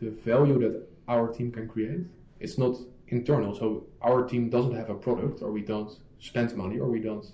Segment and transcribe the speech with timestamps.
[0.00, 2.00] the value that our team can create,
[2.38, 2.76] it's not
[3.08, 3.54] internal.
[3.54, 7.26] So our team doesn't have a product, or we don't spend money, or we don't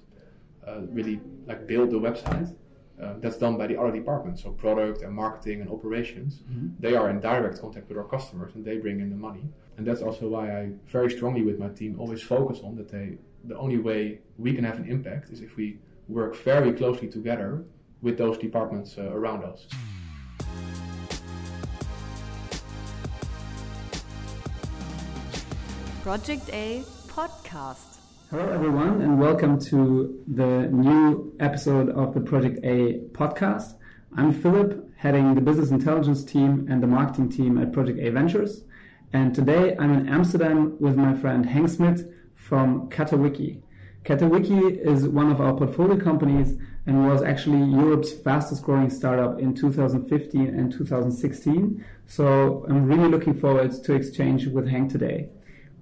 [0.66, 2.54] uh, really like build the website.
[3.00, 6.40] Uh, that's done by the other departments, so product and marketing and operations.
[6.50, 6.68] Mm-hmm.
[6.80, 9.44] They are in direct contact with our customers, and they bring in the money.
[9.76, 13.18] And that's also why I very strongly with my team always focus on that they
[13.44, 15.78] the only way we can have an impact is if we
[16.08, 17.64] work very closely together
[18.02, 19.66] with those departments uh, around us.
[26.06, 27.96] Project A podcast.
[28.30, 33.74] Hello, everyone, and welcome to the new episode of the Project A podcast.
[34.16, 38.62] I'm Philipp, heading the business intelligence team and the marketing team at Project A Ventures.
[39.12, 43.62] And today I'm in Amsterdam with my friend Henk Smit from Catawiki.
[44.04, 49.54] Catawiki is one of our portfolio companies and was actually Europe's fastest growing startup in
[49.56, 51.84] 2015 and 2016.
[52.06, 55.30] So I'm really looking forward to exchange with Henk today.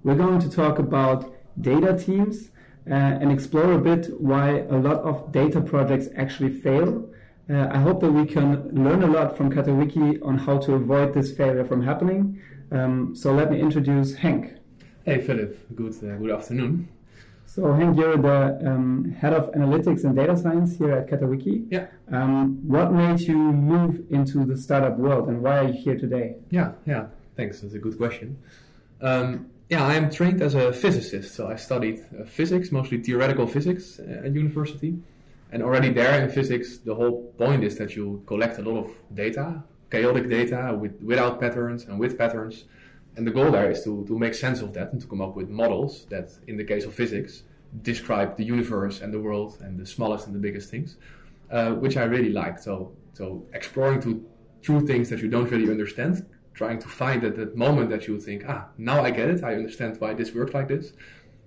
[0.05, 2.51] We're going to talk about data teams
[2.87, 7.09] uh, and explore a bit why a lot of data projects actually fail.
[7.49, 11.15] Uh, I hope that we can learn a lot from Catawiki on how to avoid
[11.15, 12.39] this failure from happening.
[12.71, 14.59] Um, so let me introduce Henk.
[15.05, 16.87] Hey Philipp, good uh, good afternoon.
[17.47, 21.65] So Henk, you're the um, head of analytics and data science here at Catawiki.
[21.71, 21.87] Yeah.
[22.11, 26.35] Um, what made you move into the startup world, and why are you here today?
[26.51, 27.07] Yeah, yeah.
[27.35, 27.61] Thanks.
[27.61, 28.37] That's a good question.
[29.01, 33.47] Um, yeah, I am trained as a physicist, so I studied uh, physics, mostly theoretical
[33.47, 34.97] physics uh, at university.
[35.51, 38.91] And already there in physics, the whole point is that you collect a lot of
[39.13, 42.65] data, chaotic data with, without patterns and with patterns
[43.17, 45.35] and the goal there is to, to make sense of that and to come up
[45.35, 47.43] with models that, in the case of physics,
[47.81, 50.97] describe the universe and the world and the smallest and the biggest things,
[51.51, 52.59] uh, which I really like.
[52.59, 54.25] So, so exploring to
[54.63, 56.25] through things that you don't really understand,
[56.55, 59.55] trying to find that, that moment that you think, ah, now I get it, I
[59.55, 60.93] understand why this works like this.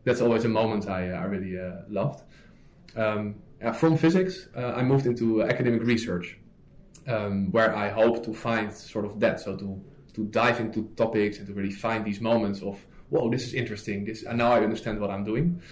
[0.05, 2.23] That's always a moment I, uh, I really uh, loved.
[2.95, 3.36] Um,
[3.74, 6.39] from physics, uh, I moved into academic research,
[7.07, 9.83] um, where I hope to find sort of that, so to
[10.18, 14.05] to dive into topics and to really find these moments of whoa this is interesting.
[14.05, 15.63] This and now I understand what I'm doing.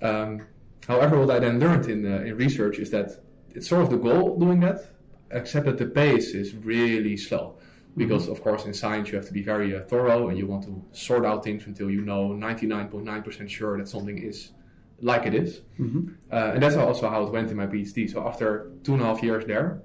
[0.00, 0.46] Um,
[0.86, 3.10] however what I then learned in, uh, in research is that
[3.54, 4.92] it's sort of the goal doing that
[5.32, 7.57] except that the pace is really slow
[7.98, 8.32] because mm-hmm.
[8.32, 10.82] of course in science you have to be very uh, thorough and you want to
[10.92, 14.52] sort out things until you know 99.9% sure that something is
[15.00, 15.60] like it is.
[15.78, 16.08] Mm-hmm.
[16.32, 18.10] Uh, and that's also how it went in my PhD.
[18.10, 19.82] So after two and a half years there,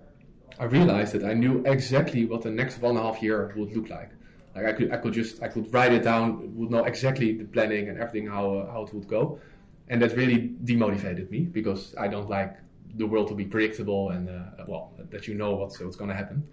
[0.59, 3.75] I realized that I knew exactly what the next one and a half year would
[3.75, 4.11] look like.
[4.55, 7.45] Like I could, I could just, I could write it down, would know exactly the
[7.45, 9.39] planning and everything how uh, how it would go,
[9.87, 12.57] and that really demotivated me because I don't like
[12.95, 16.15] the world to be predictable and uh, well that you know what's what's going to
[16.15, 16.47] happen.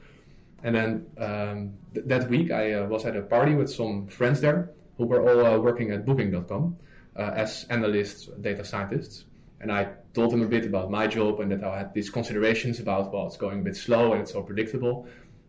[0.62, 4.40] And then um, th- that week I uh, was at a party with some friends
[4.40, 6.76] there who were all uh, working at Booking.com
[7.16, 9.24] uh, as analysts, data scientists,
[9.60, 12.80] and I told them a bit about my job and that I had these considerations
[12.80, 15.06] about, well, it's going a bit slow and it's so predictable.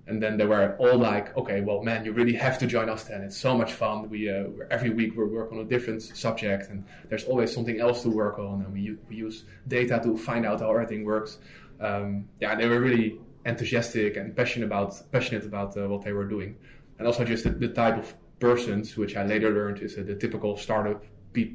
[0.07, 3.05] And then they were all like, okay, well, man, you really have to join us
[3.05, 3.21] then.
[3.21, 4.09] It's so much fun.
[4.09, 8.01] We uh, every week we work on a different subject, and there's always something else
[8.01, 8.63] to work on.
[8.63, 11.37] And we we use data to find out how everything works.
[11.79, 16.25] Um, yeah, they were really enthusiastic and passionate about passionate about uh, what they were
[16.25, 16.55] doing,
[16.97, 20.15] and also just the, the, type of persons, which I later learned is uh, the
[20.15, 21.03] typical startup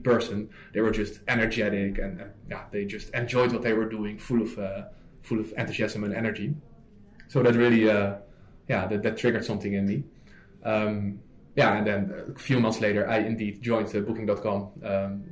[0.03, 0.49] person.
[0.73, 4.59] They were just energetic and, yeah, they just enjoyed what they were doing, full of
[4.59, 4.83] uh,
[5.23, 6.55] full of enthusiasm and energy.
[7.29, 8.17] So that really, uh,
[8.69, 10.05] yeah, that, that triggered something in me.
[10.65, 11.21] Um,
[11.57, 15.25] yeah, and then a few months later, I indeed joined uh, Booking.com um,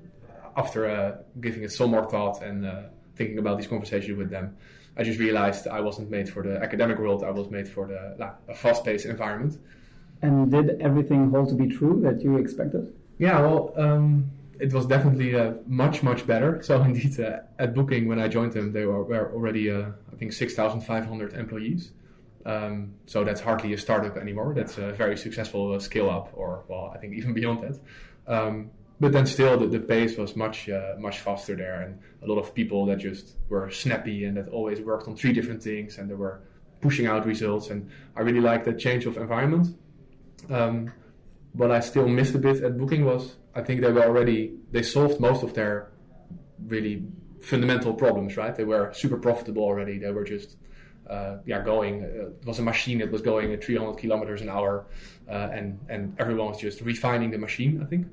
[0.57, 2.83] after uh, giving it some more thought and uh,
[3.17, 4.57] thinking about these conversations with them.
[4.97, 7.25] I just realized I wasn't made for the academic world.
[7.25, 9.59] I was made for the uh, fast-paced environment.
[10.23, 12.95] And did everything hold to be true that you expected?
[13.19, 16.63] Yeah, well, um, it was definitely uh, much much better.
[16.63, 20.17] So indeed, uh, at Booking when I joined them, they were, were already uh, I
[20.17, 21.93] think six thousand five hundred employees.
[22.47, 24.53] Um, so that's hardly a startup anymore.
[24.55, 27.81] That's a very successful uh, scale up, or well, I think even beyond that.
[28.27, 28.71] Um,
[29.05, 32.39] but then still, the, the pace was much uh, much faster there, and a lot
[32.39, 36.09] of people that just were snappy and that always worked on three different things, and
[36.09, 36.41] they were
[36.81, 37.69] pushing out results.
[37.69, 39.77] And I really liked that change of environment.
[40.49, 40.91] Um,
[41.53, 44.83] what I still missed a bit at Booking was I think they were already they
[44.83, 45.93] solved most of their
[46.67, 47.05] really
[47.43, 48.39] fundamental problems.
[48.39, 49.99] Right, they were super profitable already.
[49.99, 50.57] They were just
[51.11, 52.05] uh, yeah going.
[52.05, 54.87] Uh, it was a machine that was going at 300 kilometers an hour,
[55.29, 57.83] uh, and and everyone was just refining the machine.
[57.83, 58.07] I think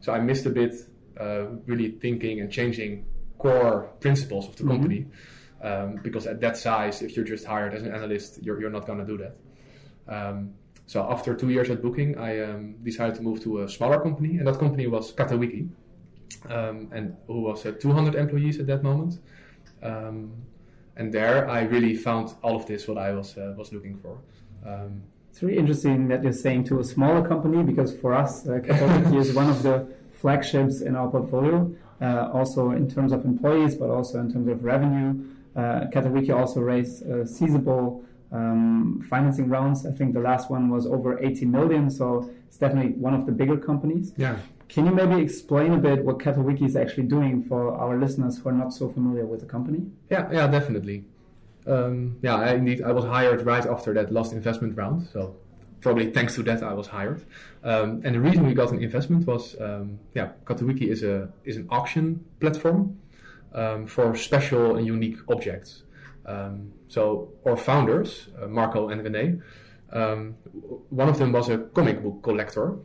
[0.00, 0.12] so.
[0.12, 0.74] I missed a bit
[1.20, 3.04] uh, really thinking and changing
[3.38, 4.72] core principles of the mm-hmm.
[4.72, 5.06] company.
[5.60, 8.86] Um, because at that size, if you're just hired as an analyst, you're, you're not
[8.86, 9.34] going to do that.
[10.08, 10.54] Um,
[10.88, 14.38] So after two years at Booking, I um, decided to move to a smaller company,
[14.38, 15.68] and that company was Catawiki,
[16.48, 19.18] um, and who was uh, 200 employees at that moment.
[19.82, 20.32] Um,
[20.96, 24.16] and there, I really found all of this what I was uh, was looking for.
[25.38, 28.54] It's really interesting that you're saying to a smaller company because for us, uh,
[29.14, 29.86] is one of the
[30.20, 34.64] flagships in our portfolio, uh, also in terms of employees, but also in terms of
[34.64, 35.14] revenue.
[35.54, 35.86] Uh,
[36.34, 39.86] also raised uh, sizable um, financing rounds.
[39.86, 43.30] I think the last one was over 80 million, so it's definitely one of the
[43.30, 44.14] bigger companies.
[44.16, 44.38] Yeah.
[44.68, 48.48] Can you maybe explain a bit what Catawiki is actually doing for our listeners who
[48.48, 49.86] are not so familiar with the company?
[50.10, 51.04] Yeah, yeah, definitely.
[51.68, 55.36] Um, yeah, I, indeed, I was hired right after that last investment round, so
[55.80, 57.24] probably thanks to that I was hired.
[57.62, 61.56] Um, and the reason we got an investment was, um, yeah, Catawiki is a is
[61.56, 62.98] an auction platform
[63.54, 65.82] um, for special and unique objects.
[66.26, 69.40] Um, so our founders, uh, Marco and Rene,
[69.92, 70.34] um,
[70.90, 72.76] one of them was a comic book collector,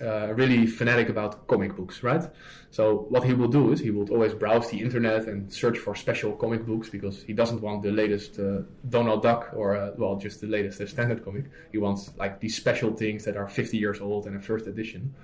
[0.00, 2.22] uh, really fanatic about comic books, right?
[2.70, 5.94] So what he will do is he will always browse the internet and search for
[5.94, 10.16] special comic books because he doesn't want the latest uh, Donald Duck or uh, well
[10.16, 11.44] just the latest standard comic.
[11.72, 15.14] He wants like these special things that are 50 years old and a first edition.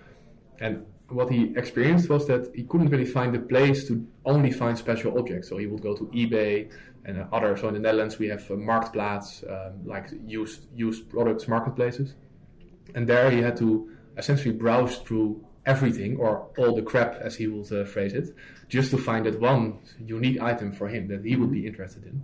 [0.60, 4.76] And what he experienced was that he couldn't really find a place to only find
[4.76, 5.48] special objects.
[5.48, 6.70] So he would go to eBay
[7.04, 7.56] and uh, other.
[7.56, 12.14] So in the Netherlands we have uh, Marktplaats, um, like used used products marketplaces,
[12.94, 17.46] and there he had to essentially browse through everything or all the crap, as he
[17.46, 18.34] would uh, phrase it,
[18.68, 22.22] just to find that one unique item for him that he would be interested in.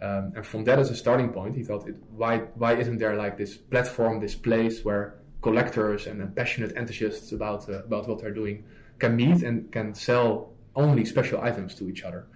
[0.00, 3.16] Um, and from that as a starting point, he thought, it, why why isn't there
[3.16, 8.20] like this platform, this place where collectors and, and passionate enthusiasts about uh, about what
[8.20, 8.64] they're doing
[8.98, 12.26] can meet and can sell only special items to each other.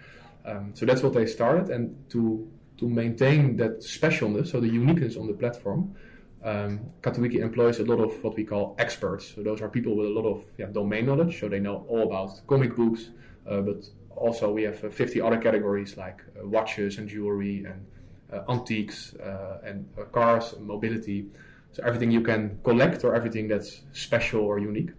[0.45, 5.17] Um, so that's what they started, and to to maintain that specialness, so the uniqueness
[5.17, 5.95] on the platform,
[6.45, 9.33] um, Catawiki employs a lot of what we call experts.
[9.35, 12.03] So those are people with a lot of yeah, domain knowledge, so they know all
[12.03, 13.11] about comic books,
[13.49, 13.85] uh, but
[14.17, 17.87] also we have uh, 50 other categories like uh, watches and jewelry and
[18.33, 21.27] uh, antiques uh, and uh, cars and mobility.
[21.73, 24.91] So everything you can collect or everything that's special or unique.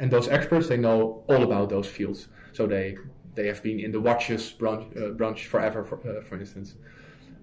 [0.00, 2.28] And those experts, they know all about those fields.
[2.52, 2.96] So they
[3.34, 4.86] they have been in the watches branch,
[5.16, 6.76] branch forever, for, for instance.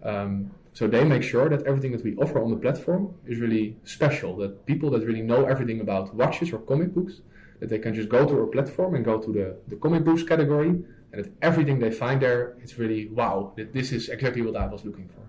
[0.03, 3.75] Um, so they make sure that everything that we offer on the platform is really
[3.83, 4.37] special.
[4.37, 7.21] That people that really know everything about watches or comic books,
[7.59, 10.23] that they can just go to our platform and go to the, the comic books
[10.23, 13.53] category, and that everything they find there, it's really wow.
[13.57, 15.21] That this is exactly what I was looking for.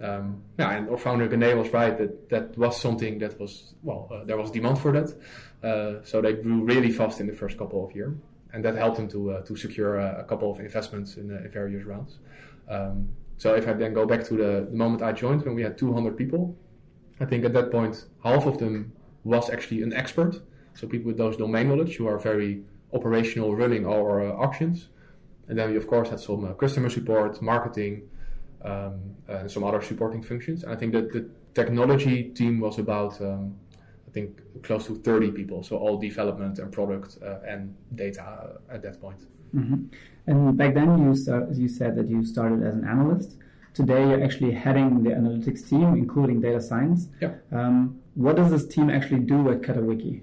[0.00, 4.08] Um, yeah, and our founder Rene was right that that was something that was well,
[4.10, 5.14] uh, there was demand for that.
[5.62, 8.14] Uh, so they grew really fast in the first couple of years,
[8.52, 11.84] and that helped them to uh, to secure a, couple of investments in, in various
[11.84, 12.18] rounds.
[12.70, 15.62] Um, so if I then go back to the, the moment I joined when we
[15.62, 16.56] had 200 people,
[17.20, 18.92] I think at that point half of them
[19.24, 20.40] was actually an expert.
[20.74, 22.62] So people with those domain knowledge who are very
[22.92, 24.88] operational, running our uh, auctions.
[25.48, 28.08] And then we of course had some uh, customer support, marketing,
[28.64, 30.64] um, and some other supporting functions.
[30.64, 33.54] And I think that the technology team was about um,
[34.08, 35.62] I think close to 30 people.
[35.62, 39.20] So all development and product uh, and data at that point.
[39.54, 39.86] Mm-hmm.
[40.26, 43.36] And back then, you start, you said that you started as an analyst.
[43.74, 47.08] Today, you're actually heading the analytics team, including data science.
[47.20, 47.34] Yeah.
[47.52, 50.22] Um, what does this team actually do at Catawiki?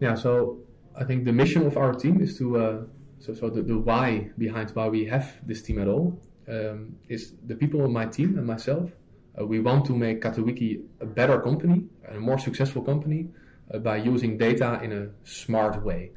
[0.00, 0.14] Yeah.
[0.14, 0.58] So
[0.96, 2.82] I think the mission of our team is to uh,
[3.18, 7.32] so so the, the why behind why we have this team at all um, is
[7.46, 8.90] the people on my team and myself.
[9.38, 13.28] Uh, we want to make Catawiki a better company and a more successful company
[13.72, 16.12] uh, by using data in a smart way,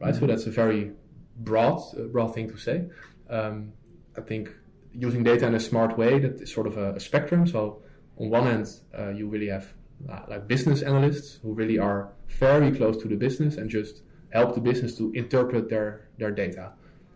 [0.00, 0.14] right?
[0.14, 0.20] Mm-hmm.
[0.20, 0.92] So that's a very
[1.36, 2.84] broad uh, broad thing to say.
[3.30, 3.72] Um,
[4.16, 4.50] I think
[4.92, 7.46] using data in a smart way that is sort of a, a spectrum.
[7.46, 7.82] So
[8.18, 9.72] on one end, uh, you really have
[10.10, 14.54] uh, like business analysts who really are very close to the business and just help
[14.54, 16.72] the business to interpret their their data.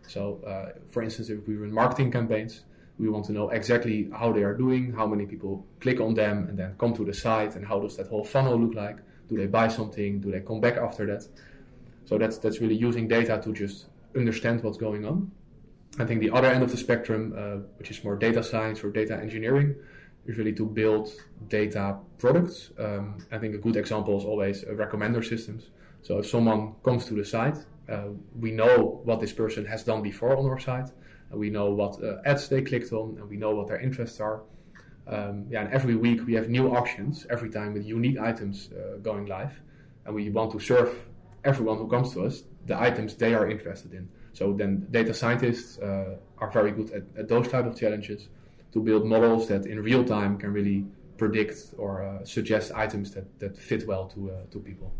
[0.06, 2.62] So, uh, for instance, if we run marketing campaigns,
[2.98, 6.46] we want to know exactly how they are doing, how many people click on them
[6.48, 8.98] and then come to the site, and how does that whole funnel look like?
[9.28, 10.20] Do they buy something?
[10.20, 11.26] Do they come back after that?
[12.04, 15.30] So that's that's really using data to just understand what's going on.
[15.98, 18.90] I think the other end of the spectrum, uh, which is more data science or
[18.90, 19.74] data engineering,
[20.26, 21.10] is really to build
[21.48, 22.70] data products.
[22.78, 25.70] Um, I think a good example is always uh, recommender systems.
[26.02, 27.56] So if someone comes to the site,
[27.88, 28.08] uh,
[28.38, 30.90] we know what this person has done before on our site,
[31.30, 34.20] and we know what uh, ads they clicked on, and we know what their interests
[34.20, 34.42] are.
[35.06, 38.96] Um, yeah, and every week we have new auctions every time with unique items uh,
[38.98, 39.60] going live,
[40.04, 40.92] and we want to serve
[41.44, 44.08] everyone who comes to us the items they are interested in.
[44.32, 48.28] So then data scientists uh, are very good at, at, those type of challenges
[48.72, 50.84] to build models that in real time can really
[51.16, 54.92] predict or uh, suggest items that, that fit well to uh, to people.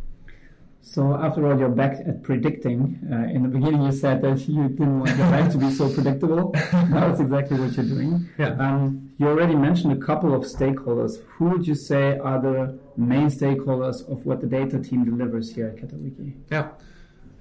[0.80, 2.78] So after all, you're back at predicting.
[3.10, 5.92] Uh, in the beginning, you said that you didn't want your life to be so
[5.92, 6.52] predictable.
[6.72, 8.28] now it's exactly what you're doing.
[8.38, 8.50] Yeah.
[8.50, 11.24] Um, you already mentioned a couple of stakeholders.
[11.26, 15.66] Who would you say are the main stakeholders of what the data team delivers here
[15.66, 16.34] at Catawiki?
[16.52, 16.68] Yeah,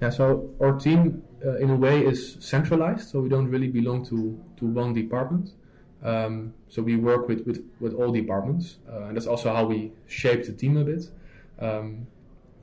[0.00, 0.10] yeah.
[0.10, 3.08] So our team, uh, in a way, is centralized.
[3.10, 5.50] So we don't really belong to to one department.
[6.02, 9.92] Um, so we work with with, with all departments, uh, and that's also how we
[10.06, 11.10] shape the team a bit.
[11.58, 12.06] Um,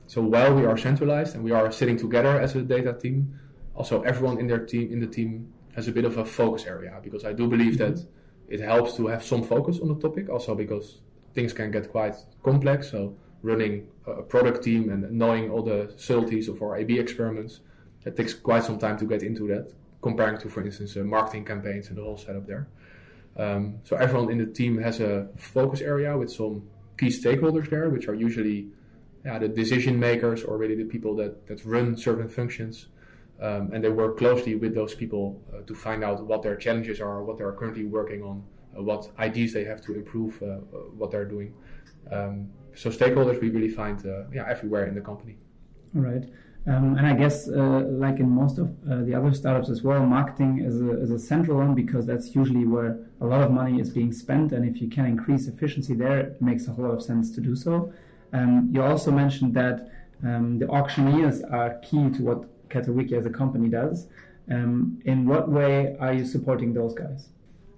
[0.06, 3.38] so while we are centralized and we are sitting together as a data team,
[3.74, 7.00] also everyone in their team in the team has a bit of a focus area
[7.02, 8.04] because I do believe that
[8.48, 10.28] it helps to have some focus on the topic.
[10.28, 11.00] Also because
[11.34, 12.90] things can get quite complex.
[12.90, 17.60] So running a product team and knowing all the subtleties of our A/B experiments,
[18.04, 19.72] it takes quite some time to get into that.
[20.02, 22.68] Comparing to, for instance, uh, marketing campaigns and the whole setup there.
[23.36, 27.88] Um, so everyone in the team has a focus area with some key stakeholders there,
[27.88, 28.68] which are usually
[29.24, 32.88] yeah, the decision makers or really the people that, that run certain functions.
[33.40, 37.00] Um, and they work closely with those people uh, to find out what their challenges
[37.00, 38.44] are, what they are currently working on,
[38.78, 40.58] uh, what ideas they have to improve uh, uh
[40.98, 41.52] what they're doing.
[42.12, 45.36] Um, so stakeholders we really find uh, yeah everywhere in the company.
[45.94, 46.24] All right.
[46.66, 50.60] Um, and I guess, uh, like in most of the other startups as well, marketing
[50.60, 53.90] is a, is a central one because that's usually where a lot of money is
[53.90, 54.52] being spent.
[54.52, 57.42] And if you can increase efficiency there, it makes a whole lot of sense to
[57.42, 57.92] do so.
[58.32, 59.90] Um, you also mentioned that
[60.24, 64.06] um, the auctioneers are key to what Catawiki as a company does.
[64.50, 67.28] Um, in what way are you supporting those guys?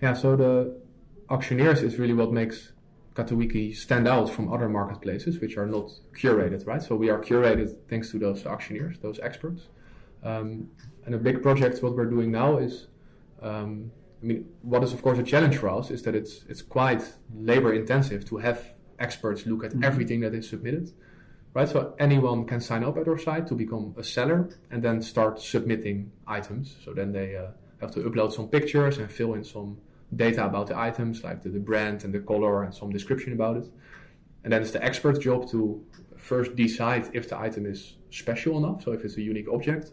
[0.00, 0.80] Yeah, so the
[1.28, 2.72] auctioneers is really what makes
[3.16, 6.82] Catawiki stand out from other marketplaces, which are not curated, right?
[6.82, 9.68] So we are curated thanks to those auctioneers, those experts.
[10.22, 10.68] Um,
[11.06, 12.88] and a big project, what we're doing now is,
[13.40, 13.90] um,
[14.22, 17.02] I mean, what is of course a challenge for us is that it's it's quite
[17.34, 18.58] labor intensive to have
[18.98, 19.84] experts look at mm-hmm.
[19.84, 20.92] everything that is submitted.
[21.54, 25.00] Right, so anyone can sign up at our site to become a seller and then
[25.00, 26.76] start submitting items.
[26.84, 27.46] So then they uh,
[27.80, 29.78] have to upload some pictures and fill in some
[30.16, 33.56] data about the items, like the, the brand and the color and some description about
[33.56, 33.68] it.
[34.44, 35.84] And then it's the expert's job to
[36.16, 39.92] first decide if the item is special enough, so if it's a unique object,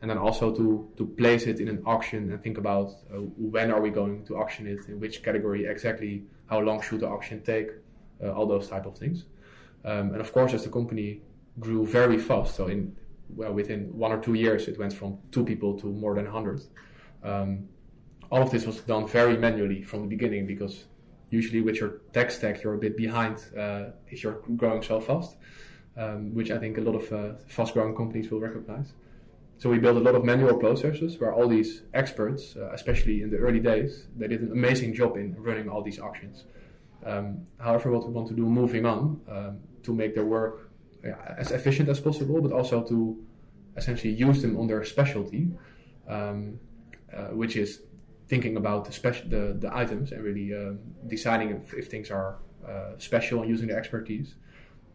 [0.00, 3.18] and then also to, to place it in an auction and think about uh,
[3.54, 7.08] when are we going to auction it, in which category exactly, how long should the
[7.08, 7.70] auction take,
[8.22, 9.24] uh, all those type of things.
[9.84, 11.22] Um, and of course, as the company
[11.60, 12.96] grew very fast, so in
[13.34, 16.62] well within one or two years, it went from two people to more than 100.
[17.22, 17.68] Um,
[18.32, 20.86] all of this was done very manually from the beginning because
[21.28, 25.36] usually with your tech stack you're a bit behind uh, if you're growing so fast,
[25.98, 28.94] um, which I think a lot of uh, fast-growing companies will recognize.
[29.58, 33.30] So we built a lot of manual processes where all these experts, uh, especially in
[33.30, 36.44] the early days, they did an amazing job in running all these auctions.
[37.04, 40.70] Um, however, what we want to do moving on um, to make their work
[41.04, 43.22] yeah, as efficient as possible, but also to
[43.76, 45.50] essentially use them on their specialty,
[46.08, 46.58] um,
[47.14, 47.82] uh, which is
[48.32, 50.72] thinking about the, speci- the, the items and really uh,
[51.06, 54.36] deciding if, if, things are uh, special and using their expertise.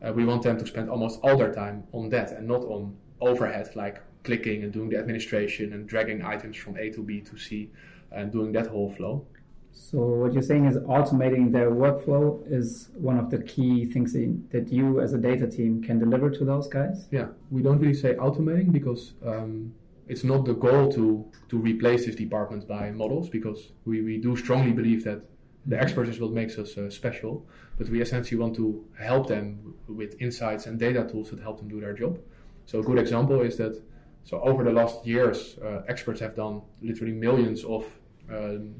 [0.03, 2.97] Uh, we want them to spend almost all their time on that and not on
[3.21, 7.37] overhead like clicking and doing the administration and dragging items from A to B to
[7.37, 7.69] C
[8.11, 9.27] and doing that whole flow.
[9.71, 14.65] So what you're saying is automating their workflow is one of the key things that
[14.77, 17.07] you as a data team can deliver to those guys?
[17.11, 19.75] Yeah, we don't really say automating because um,
[20.07, 24.35] it's not the goal to, to replace this department by models because we, we do
[24.35, 25.21] strongly believe that
[25.65, 26.09] the mm-hmm.
[26.09, 27.45] is what makes us uh, special,
[27.77, 31.67] but we essentially want to help them with insights and data tools that help them
[31.67, 32.17] do their job.
[32.65, 33.81] So a good example is that
[34.23, 37.85] so over the last years, uh, experts have done literally millions of
[38.29, 38.75] um,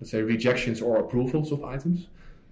[0.00, 2.08] let's say rejections or approvals of items.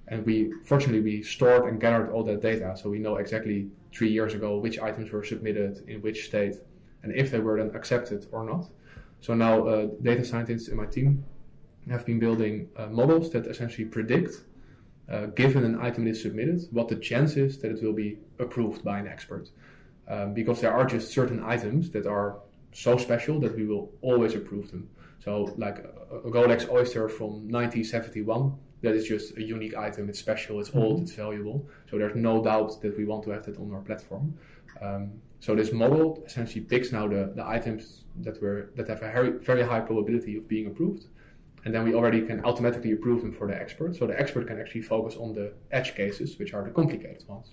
[0.09, 4.11] And we fortunately we stored and gathered all that data, so we know exactly three
[4.11, 6.57] years ago which items were submitted in which state,
[7.03, 8.71] and if they were then accepted or not.
[9.21, 11.25] So now uh, data scientists in my team
[11.89, 14.43] have been building uh, models that essentially predict,
[15.09, 18.85] uh, given an item is submitted, what the chance is that it will be approved
[18.85, 19.49] by an expert.
[20.09, 22.41] Um, because there are just certain items that are
[22.73, 24.89] so special that we will always approve them.
[25.25, 30.09] So like a, Rolex Oyster from 1971, that is just a unique item.
[30.09, 31.03] It's special, it's old, mm-hmm.
[31.05, 31.69] it's valuable.
[31.89, 34.37] So there's no doubt that we want to have that on our platform.
[34.81, 39.11] Um, so this model essentially picks now the, the items that were that have a
[39.13, 41.07] very, very high probability of being approved.
[41.65, 43.95] And then we already can automatically approve them for the expert.
[43.97, 47.53] So the expert can actually focus on the edge cases, which are the complicated ones.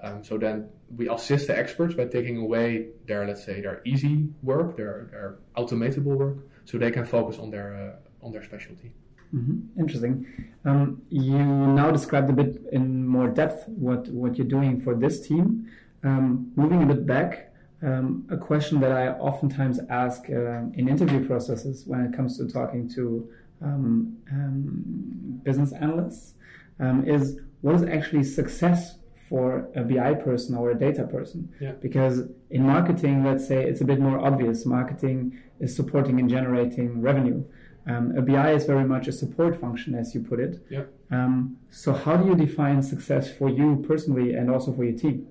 [0.00, 4.28] Um, so then we assist the experts by taking away their, let's say, their easy
[4.44, 8.92] work, their, their automatable work, so they can focus on their uh, on their specialty.
[9.34, 9.80] Mm-hmm.
[9.80, 10.26] Interesting.
[10.64, 15.26] Um, you now described a bit in more depth what, what you're doing for this
[15.26, 15.70] team.
[16.04, 17.52] Um, moving a bit back,
[17.82, 22.48] um, a question that I oftentimes ask uh, in interview processes when it comes to
[22.48, 23.28] talking to
[23.62, 26.34] um, um, business analysts
[26.80, 31.52] um, is what is actually success for a BI person or a data person?
[31.60, 31.72] Yeah.
[31.72, 34.64] Because in marketing, let's say it's a bit more obvious.
[34.64, 37.44] Marketing is supporting and generating revenue.
[37.86, 40.62] Um, a BI is very much a support function, as you put it.
[40.70, 40.84] Yeah.
[41.10, 45.26] Um, so, how do you define success for you personally and also for your team?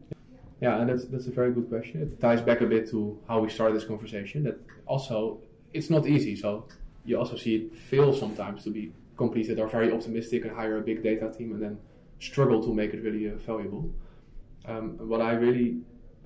[0.62, 2.02] Yeah, and that's that's a very good question.
[2.02, 4.44] It ties back a bit to how we started this conversation.
[4.44, 5.40] That also
[5.74, 6.36] it's not easy.
[6.36, 6.68] So
[7.06, 10.78] you also see it fail sometimes to be companies that are very optimistic and hire
[10.78, 11.78] a big data team and then
[12.20, 13.90] struggle to make it really uh, valuable.
[14.66, 15.78] Um, what I really,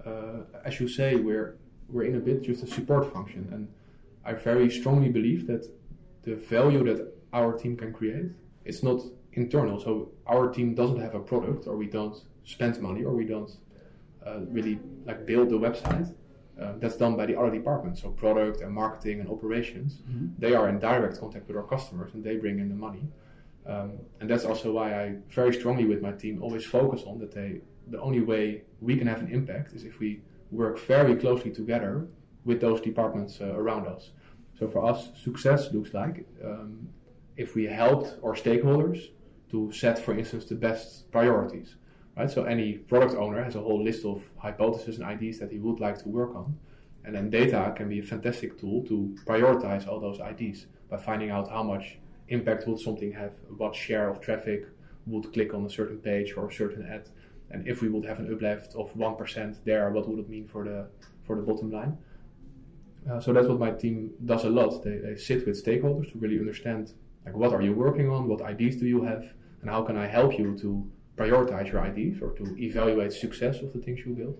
[0.05, 1.57] uh, as you say, we're
[1.89, 3.67] we're in a bit just a support function, and
[4.25, 5.67] I very strongly believe that
[6.23, 8.31] the value that our team can create
[8.65, 9.01] it's not
[9.33, 9.79] internal.
[9.79, 13.51] So our team doesn't have a product, or we don't spend money, or we don't
[14.49, 16.13] really like build the website.
[16.61, 20.03] Uh, that's done by the other departments, so product and marketing and operations.
[20.07, 20.27] Mm-hmm.
[20.37, 23.07] They are in direct contact with our customers, and they bring in the money.
[23.65, 27.31] Um, and that's also why I very strongly with my team always focus on that
[27.31, 31.51] they the only way we can have an impact is if we work very closely
[31.51, 32.07] together
[32.45, 34.11] with those departments uh, around us.
[34.57, 36.89] So for us, success looks like um,
[37.37, 39.09] if we helped our stakeholders
[39.51, 41.75] to set, for instance, the best priorities.
[42.17, 42.29] Right?
[42.29, 45.79] So any product owner has a whole list of hypotheses and ideas that he would
[45.79, 46.57] like to work on,
[47.05, 51.29] and then data can be a fantastic tool to prioritize all those ideas by finding
[51.29, 54.67] out how much impact would something have, what share of traffic
[55.07, 57.09] would click on a certain page or a certain ad,
[57.49, 60.47] and if we would have an uplift of one percent there, what would it mean
[60.47, 60.87] for the
[61.25, 61.97] for the bottom line?
[63.09, 64.83] Uh, so that's what my team does a lot.
[64.83, 66.93] They, they sit with stakeholders to really understand
[67.25, 69.23] like what are you working on, what ideas do you have,
[69.61, 70.89] and how can I help you to
[71.21, 74.37] prioritize your ideas or to evaluate success of the things you build,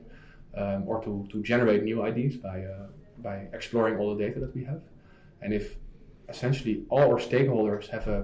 [0.62, 2.88] um, or to, to generate new ideas by uh,
[3.28, 4.82] by exploring all the data that we have.
[5.42, 5.66] And if
[6.34, 8.20] essentially all our stakeholders have a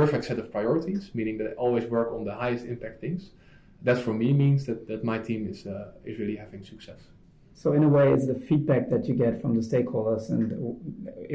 [0.00, 3.22] perfect set of priorities, meaning that they always work on the highest impact things,
[3.86, 7.00] that for me means that, that my team is uh, is really having success.
[7.62, 10.44] So in a way, it's the feedback that you get from the stakeholders, and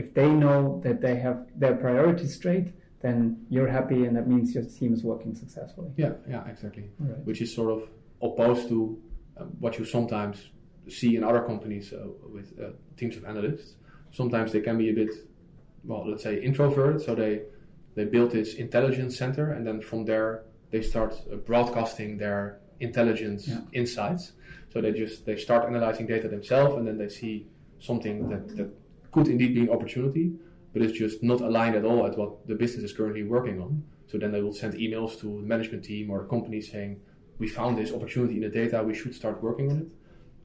[0.01, 2.69] if they know that they have their priorities straight,
[3.01, 5.91] then you're happy, and that means your team is working successfully.
[5.95, 6.89] Yeah, yeah, exactly.
[6.99, 7.17] Right.
[7.25, 7.89] Which is sort of
[8.21, 8.99] opposed to
[9.37, 10.49] um, what you sometimes
[10.89, 13.75] see in other companies uh, with uh, teams of analysts.
[14.11, 15.11] Sometimes they can be a bit,
[15.83, 17.01] well, let's say introverted.
[17.01, 17.43] So they
[17.95, 23.47] they build this intelligence center, and then from there they start uh, broadcasting their intelligence
[23.47, 23.61] Yeah.
[23.73, 24.31] insights.
[24.73, 27.47] So they just they start analyzing data themselves, and then they see
[27.79, 28.69] something that, that
[29.11, 30.31] could indeed be an opportunity,
[30.77, 33.83] but it's just not aligned at all at what the business is currently working on.
[34.05, 37.01] So then they will send emails to the management team or the company saying,
[37.39, 38.83] "We found this opportunity in the data.
[38.83, 39.87] We should start working on it."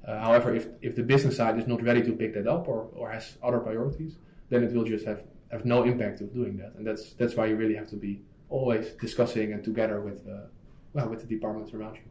[0.09, 2.89] Uh, however, if, if the business side is not ready to pick that up or,
[2.97, 4.17] or has other priorities,
[4.49, 6.73] then it will just have, have no impact of doing that.
[6.77, 10.47] And that's that's why you really have to be always discussing and together with uh,
[10.95, 12.07] well with the departments around you.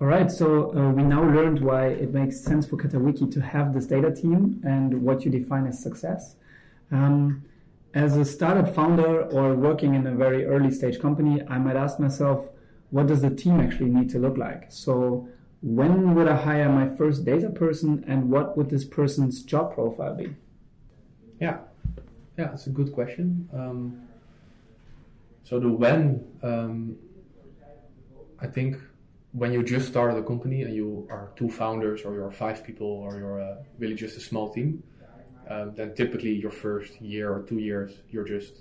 [0.00, 3.74] All right, so uh, we now learned why it makes sense for Catawiki to have
[3.74, 6.36] this data team and what you define as success.
[6.90, 7.44] Um,
[7.92, 11.98] as a startup founder or working in a very early stage company, I might ask
[11.98, 12.48] myself,
[12.90, 14.66] what does the team actually need to look like?
[14.68, 15.28] So,
[15.62, 20.14] when would I hire my first data person and what would this person's job profile
[20.14, 20.34] be?
[21.38, 21.58] Yeah,
[22.38, 23.48] yeah, that's a good question.
[23.52, 24.08] Um,
[25.44, 26.96] so the when, um,
[28.40, 28.76] I think
[29.32, 32.86] when you just started a company and you are two founders or you're five people
[32.86, 34.82] or you're uh, really just a small team,
[35.50, 38.52] um, then typically your first year or two years you're just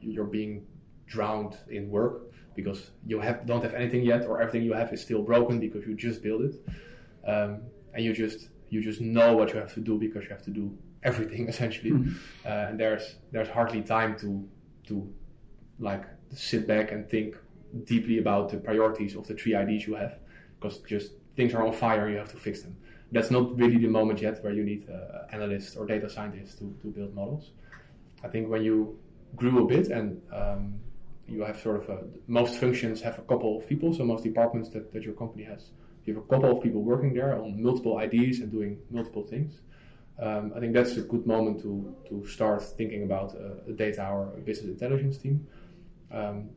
[0.00, 0.66] you're being
[1.06, 2.14] drowned in work
[2.54, 5.86] because you have don't have anything yet or everything you have is still broken because
[5.86, 6.54] you just built it,
[7.26, 7.60] um,
[7.94, 10.50] and you just you just know what you have to do because you have to
[10.50, 12.14] do everything essentially, Mhm.
[12.44, 14.48] uh, and there's there's hardly time to
[14.88, 14.94] to
[15.78, 17.36] like sit back and think
[17.84, 20.18] deeply about the priorities of the three IDs you have
[20.58, 22.76] because just things are on fire you have to fix them
[23.12, 26.76] that's not really the moment yet where you need uh, analysts or data scientists to,
[26.82, 27.52] to build models.
[28.22, 28.98] I think when you
[29.36, 30.80] grew a bit and um,
[31.26, 34.70] you have sort of a, most functions have a couple of people so most departments
[34.70, 35.70] that, that your company has
[36.08, 39.60] you have a couple of people working there on multiple IDs and doing multiple things.
[40.18, 44.08] Um, I think that's a good moment to, to start thinking about a, a data
[44.08, 45.46] or a business intelligence team.
[46.10, 46.48] Um,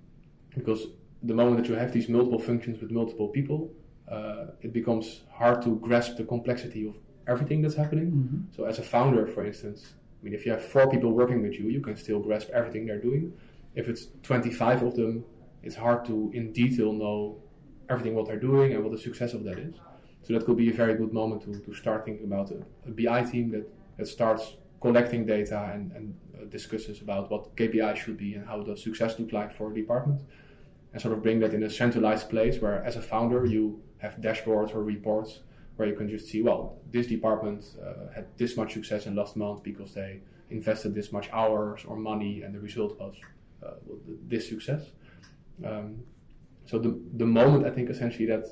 [0.56, 0.88] because
[1.24, 3.70] the moment that you have these multiple functions with multiple people,
[4.12, 6.96] uh, it becomes hard to grasp the complexity of
[7.28, 8.10] everything that's happening.
[8.12, 8.56] Mhm.
[8.56, 11.56] So, as a founder, for instance, I mean, if you have four people working with
[11.60, 13.34] you, you can still grasp everything they're doing.
[13.74, 15.24] If it's 25 of them,
[15.64, 17.38] it's hard to in detail know
[17.90, 19.76] everything what they're doing and what the success of that is.
[20.24, 22.92] So that could be a very good moment to, to start thinking about a, a
[22.92, 28.18] BI team that, that starts collecting data and, and uh, discusses about what KPI should
[28.18, 30.22] be and how does success look like for a department.
[30.94, 34.16] And sort of bring that in a centralized place where, as a founder, you have
[34.18, 35.40] dashboards or reports
[35.76, 39.36] where you can just see, well, this department uh, had this much success in last
[39.36, 43.16] month because they invested this much hours or money, and the result was
[43.66, 43.72] uh,
[44.28, 44.92] this success.
[45.64, 46.04] Um,
[46.66, 48.46] so the the moment I think essentially that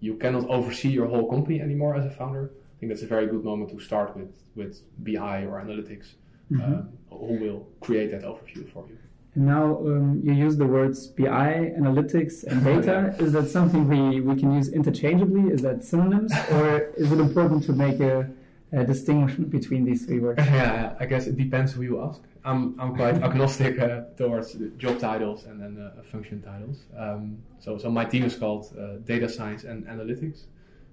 [0.00, 3.26] you cannot oversee your whole company anymore as a founder, I think that's a very
[3.26, 6.08] good moment to start with with BI or analytics,
[6.50, 6.62] mm-hmm.
[6.62, 8.98] um, who will create that overview for you.
[9.34, 13.14] And now um, you use the words BI, analytics, and data.
[13.18, 15.50] is that something we, we can use interchangeably?
[15.50, 16.32] Is that synonyms?
[16.50, 18.28] or is it important to make a,
[18.72, 20.42] a distinction between these three words?
[20.46, 22.20] Yeah, I guess it depends who you ask.
[22.44, 26.84] I'm, I'm quite agnostic uh, towards job titles and then uh, function titles.
[26.96, 30.44] Um, so, so my team is called uh, Data Science and Analytics,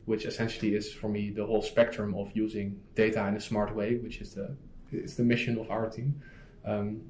[0.05, 3.95] which essentially is for me the whole spectrum of using data in a smart way,
[3.97, 4.55] which is the,
[4.93, 6.21] is the mission of our team.
[6.65, 7.01] Um,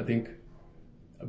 [0.00, 0.30] I think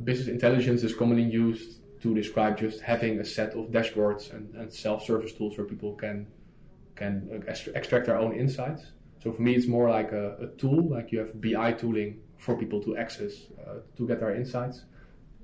[0.04, 1.68] business intelligence is commonly used
[2.02, 6.26] to describe just having a set of dashboards and, and self-service tools where people can
[6.96, 7.14] can
[7.74, 8.82] extract their own insights.
[9.22, 12.56] So for me, it's more like a, a tool, like you have BI tooling for
[12.62, 13.32] people to access
[13.64, 14.84] uh, to get their insights.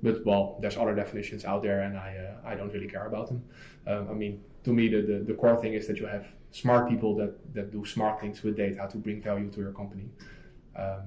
[0.03, 3.27] But well, there's other definitions out there, and I uh, I don't really care about
[3.29, 3.39] them.
[3.87, 4.33] Um, I mean,
[4.65, 7.71] to me, the, the, the core thing is that you have smart people that that
[7.71, 10.07] do smart things with data to bring value to your company.
[10.75, 11.03] Um,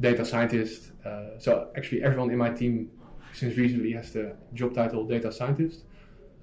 [0.00, 0.92] data scientist.
[1.04, 2.90] Uh, so actually, everyone in my team
[3.32, 5.84] since recently has the job title data scientist.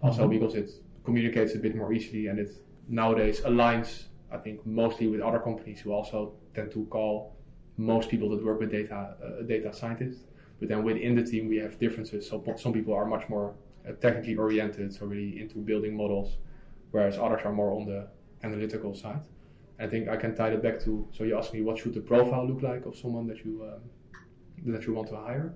[0.01, 0.31] Also mm-hmm.
[0.31, 0.71] because it
[1.03, 2.51] communicates a bit more easily and it
[2.87, 7.35] nowadays aligns, I think, mostly with other companies who also tend to call
[7.77, 10.23] most people that work with data uh, data scientists.
[10.59, 12.29] But then within the team, we have differences.
[12.29, 13.55] So some people are much more
[13.87, 16.37] uh, technically oriented, so really into building models,
[16.91, 18.07] whereas others are more on the
[18.43, 19.21] analytical side.
[19.81, 21.07] I think I can tie it back to.
[21.11, 24.73] So you asked me what should the profile look like of someone that you um,
[24.73, 25.53] that you want to hire.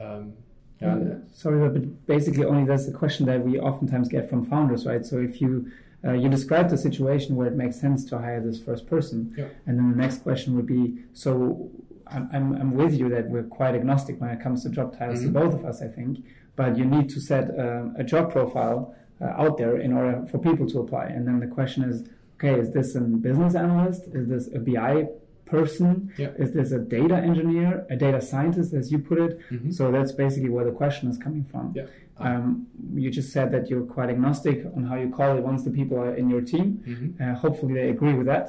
[0.00, 0.34] Um,
[0.80, 0.94] yeah.
[0.94, 5.04] Uh, sorry, but basically only that's the question that we oftentimes get from founders, right?
[5.04, 5.70] So if you
[6.04, 9.46] uh, you describe the situation where it makes sense to hire this first person, yeah.
[9.66, 11.70] and then the next question would be, so
[12.06, 15.20] I'm, I'm, I'm, with you that we're quite agnostic when it comes to job titles
[15.20, 15.32] mm-hmm.
[15.32, 16.18] to both of us, I think,
[16.54, 20.38] but you need to set uh, a job profile uh, out there in order for
[20.38, 24.04] people to apply, and then the question is, okay, is this a business analyst?
[24.12, 25.08] Is this a BI
[25.46, 26.12] person?
[26.18, 26.28] Yeah.
[26.38, 29.40] Is this a data engineer, a data scientist, as you put it?
[29.50, 29.70] Mm-hmm.
[29.70, 31.72] So that's basically where the question is coming from.
[31.74, 31.86] Yeah.
[32.18, 35.70] Um, you just said that you're quite agnostic on how you call it once the
[35.70, 36.82] people are in your team.
[36.86, 37.22] Mm-hmm.
[37.22, 38.46] Uh, hopefully, they agree with that.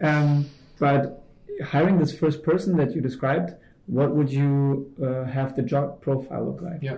[0.02, 0.46] um,
[0.78, 1.24] but
[1.64, 3.54] hiring this first person that you described,
[3.86, 6.82] what would you uh, have the job profile look like?
[6.82, 6.96] Yeah.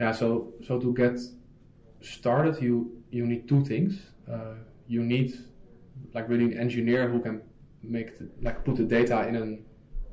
[0.00, 0.12] Yeah.
[0.12, 1.18] So so to get
[2.00, 4.10] started, you you need two things
[4.86, 5.34] you need
[6.14, 7.42] like really an engineer who can
[7.82, 9.64] make the, like put the data in an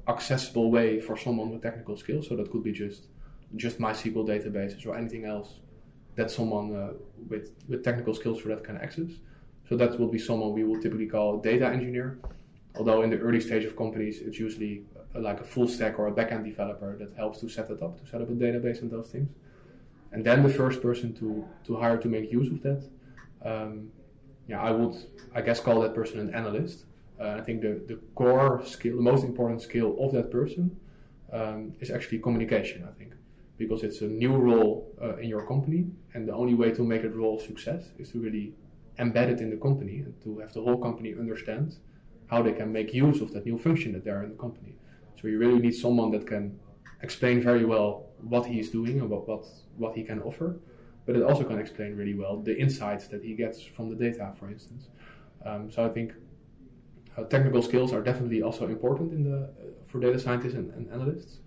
[0.07, 2.27] accessible way for someone with technical skills.
[2.27, 3.07] So that could be just
[3.55, 5.59] just MySQL databases or anything else
[6.15, 6.93] that someone uh,
[7.29, 9.11] with with technical skills for that can access.
[9.69, 12.19] So that will be someone we will typically call a data engineer.
[12.77, 16.07] Although in the early stage of companies, it's usually a, like a full stack or
[16.07, 18.91] a backend developer that helps to set it up, to set up a database and
[18.91, 19.29] those things.
[20.11, 22.81] And then the first person to, to hire to make use of that
[23.43, 23.91] um,
[24.47, 24.95] yeah, I would,
[25.35, 26.85] I guess, call that person an analyst.
[27.19, 30.75] Uh, I think the, the core skill, the most important skill of that person
[31.33, 33.13] um, is actually communication, I think,
[33.57, 37.03] because it's a new role uh, in your company, and the only way to make
[37.03, 38.53] it role success is to really
[38.99, 41.75] embed it in the company and to have the whole company understand
[42.27, 44.75] how they can make use of that new function that they're in the company.
[45.19, 46.59] So you really need someone that can
[47.01, 49.45] explain very well what he is doing and what, what,
[49.77, 50.59] what he can offer
[51.07, 54.33] but it also can explain really well the insights that he gets from the data,
[54.37, 54.89] for instance.
[55.45, 56.13] Um, so I think
[57.17, 59.47] uh, technical skills are definitely also important in the uh,
[59.87, 61.39] for data scientists and, and, analysts.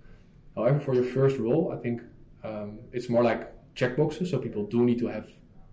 [0.56, 2.00] However, for your first role, I think
[2.42, 4.30] um, it's more like checkboxes.
[4.30, 5.28] So people do need to have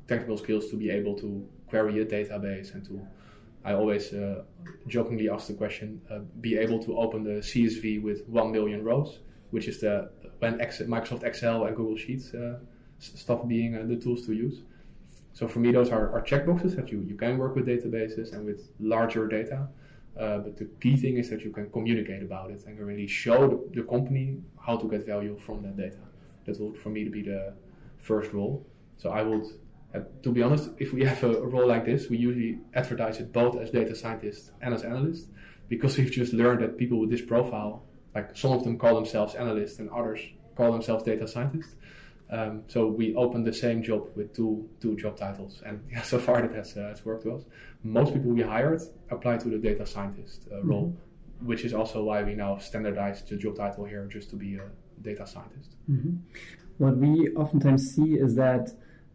[0.07, 3.01] technical skills to be able to query a database and to.
[3.63, 4.43] I always uh,
[4.87, 9.19] jokingly ask the question: uh, be able to open the CSV with one million rows,
[9.51, 12.59] which is the when Excel, Microsoft Excel and Google Sheets uh,
[12.99, 14.61] stuff being uh, the tools to use.
[15.33, 18.43] So for me, those are, are checkboxes that you, you can work with databases and
[18.43, 19.67] with larger data.
[20.19, 23.47] Uh, but the key thing is that you can communicate about it and really show
[23.47, 25.99] the, the, company how to get value from that data.
[26.45, 27.53] That would, for me, to be the
[27.99, 28.65] first role.
[28.97, 29.45] So I would,
[29.93, 33.31] uh, to be honest, if we have a, role like this, we usually advertise it
[33.31, 35.27] both as data scientist and as analyst.
[35.69, 37.83] because we've just learned that people with this profile,
[38.15, 40.19] like some of them call themselves analysts and others
[40.55, 41.75] call themselves data scientists.
[42.29, 46.19] Um, so we opened the same job with two two job titles, and yeah, so
[46.19, 47.43] far that has, uh, has worked well.
[47.83, 51.47] Most people we hired apply to the data scientist uh, role, mm-hmm.
[51.47, 54.69] which is also why we now standardized the job title here just to be a
[55.01, 55.75] data scientist.
[55.89, 56.15] Mm-hmm.
[56.79, 58.71] What we oftentimes see is that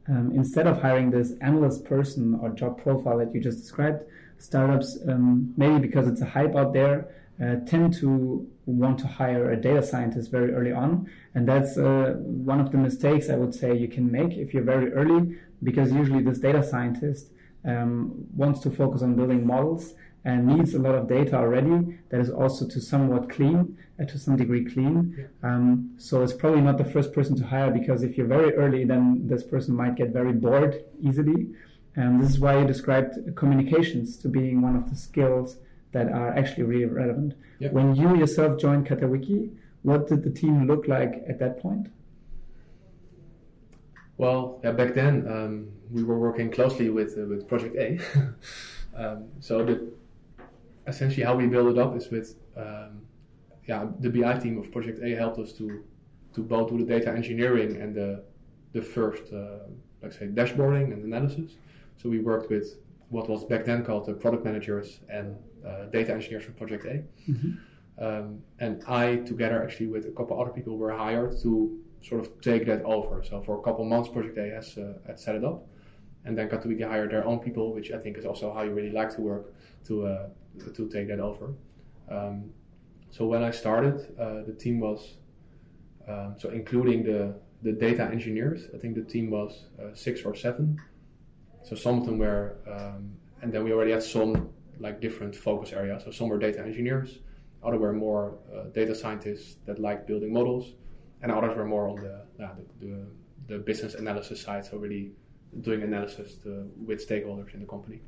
[0.09, 4.05] um, instead of hiring this analyst person or job profile that you just described,
[4.39, 7.09] startups, um, maybe because it's a hype out there,
[7.41, 11.09] uh, tend to want to hire a data scientist very early on.
[11.35, 14.63] And that's uh, one of the mistakes I would say you can make if you're
[14.63, 17.29] very early, because usually this data scientist
[17.65, 22.21] um, wants to focus on building models and needs a lot of data already that
[22.21, 25.29] is also to somewhat clean, uh, to some degree clean.
[25.43, 28.85] Um, so it's probably not the first person to hire because if you're very early,
[28.85, 31.49] then this person might get very bored easily.
[31.97, 35.57] And this is why you described communications to being one of the skills
[35.91, 37.35] that are actually really relevant.
[37.59, 37.73] Yep.
[37.73, 39.51] When you yourself joined Catawiki,
[39.83, 41.89] what did the team look like at that point?
[44.17, 47.99] Well, yeah, back then um, we were working closely with uh, with Project A.
[48.97, 49.93] um, so the,
[50.87, 53.03] essentially how we build it up is with um,
[53.67, 55.83] yeah the BI team of Project A helped us to
[56.35, 58.23] to both do the data engineering and the
[58.73, 59.67] the first uh,
[60.03, 61.53] let's say dashboarding and analysis.
[61.97, 62.77] So we worked with
[63.09, 67.05] what was back then called the product managers and uh, data engineers from Project A.
[67.31, 67.53] Mm-hmm.
[68.03, 72.41] Um, and I, together actually with a couple other people, were hired to sort of
[72.41, 73.23] take that over.
[73.23, 75.69] So for a couple months, Project A has, uh, had set it up,
[76.25, 78.91] and then Catawiki hired their own people, which I think is also how you really
[78.91, 79.55] like to work
[79.87, 80.29] to uh,
[80.75, 81.55] to take that over.
[82.09, 82.51] Um,
[83.11, 85.01] so when I started, uh, the team was
[86.09, 88.67] um, so including the the data engineers.
[88.75, 90.81] I think the team was uh, six or seven.
[91.63, 95.73] So some of them were, um, and then we already had some like different focus
[95.73, 96.03] areas.
[96.05, 97.21] So some were data engineers,
[97.65, 100.75] other were more uh, data scientists that like building models,
[101.23, 102.49] and others were more on the, uh,
[102.81, 103.07] the, the,
[103.49, 105.13] the, business analysis side, so really
[105.61, 108.01] doing analysis to, with stakeholders in the company.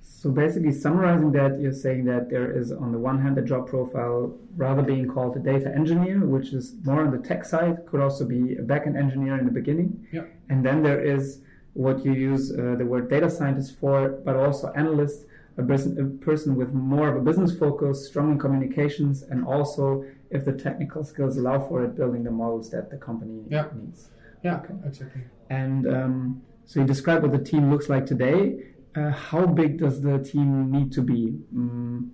[0.00, 3.68] So basically, summarizing that, you're saying that there is, on the one hand, the job
[3.68, 8.00] profile rather being called a data engineer, which is more on the tech side, could
[8.00, 10.06] also be a backend engineer in the beginning.
[10.12, 10.22] Yeah.
[10.48, 11.40] And then there is
[11.74, 15.26] what you use uh, the word data scientist for, but also analyst,
[15.58, 20.04] a, bus- a, person with more of a business focus, strong in communications, and also,
[20.30, 23.66] if the technical skills allow for it, building the models that the company yeah.
[23.74, 24.08] needs.
[24.42, 24.74] Yeah, okay.
[24.84, 25.22] exactly.
[25.50, 28.64] And um, so you describe what the team looks like today.
[28.94, 32.12] Uh, how big does the team need to be um,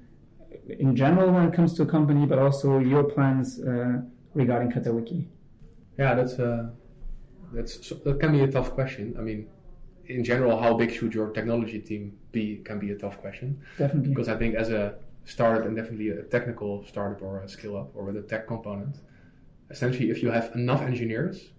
[0.69, 4.01] in general when it comes to a company, but also your plans uh,
[4.35, 5.27] regarding Catawiki?
[5.99, 6.71] Yeah, that's uh,
[7.53, 9.17] that's that can be a tough question.
[9.19, 9.49] I mean,
[10.09, 13.61] in general, how big should your technology team be can be a tough question.
[13.77, 14.11] Definitely.
[14.11, 14.95] Because I think as a
[15.25, 18.97] startup and definitely a technical startup or a scale up or with a tech component,
[19.71, 21.51] essentially if you have enough engineers,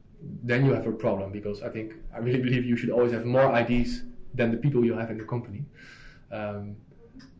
[0.43, 3.25] then you have a problem because I think I really believe you should always have
[3.25, 5.65] more IDs than the people you have in the company.
[6.31, 6.75] Um,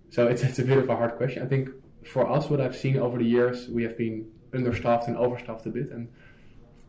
[0.10, 1.44] so it's, it's a bit of a hard question.
[1.44, 1.70] I think
[2.04, 5.70] for us, what I've seen over the years, we have been understaffed and overstaffed a
[5.70, 5.92] bit.
[5.92, 6.08] And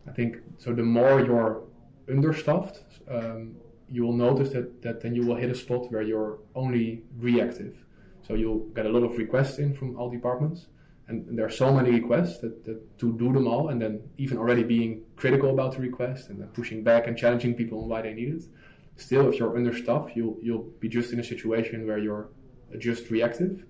[0.09, 1.62] I think so the more you're
[2.09, 3.56] understaffed, um,
[3.90, 7.76] you will notice that, that then you will hit a spot where you're only reactive.
[8.26, 10.66] So you'll get a lot of requests in from all departments,
[11.09, 14.38] and, there are so many requests that, that, to do them all, and then even
[14.38, 18.00] already being critical about the request and then pushing back and challenging people on why
[18.03, 18.44] they need it.
[18.96, 22.29] Still, if you're understaffed, you'll you'll be just in a situation where you're
[22.79, 23.64] just reactive,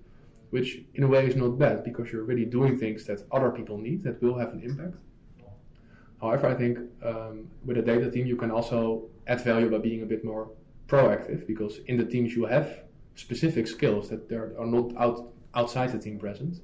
[0.51, 3.77] which in a way is not bad because you're really doing things that other people
[3.77, 4.95] need that will have an impact.
[6.21, 10.01] However, I think um, with a data team, you can also add value by being
[10.03, 10.51] a bit more
[10.87, 12.83] proactive because in the teams you have
[13.15, 16.59] specific skills that there are not out, outside the team present.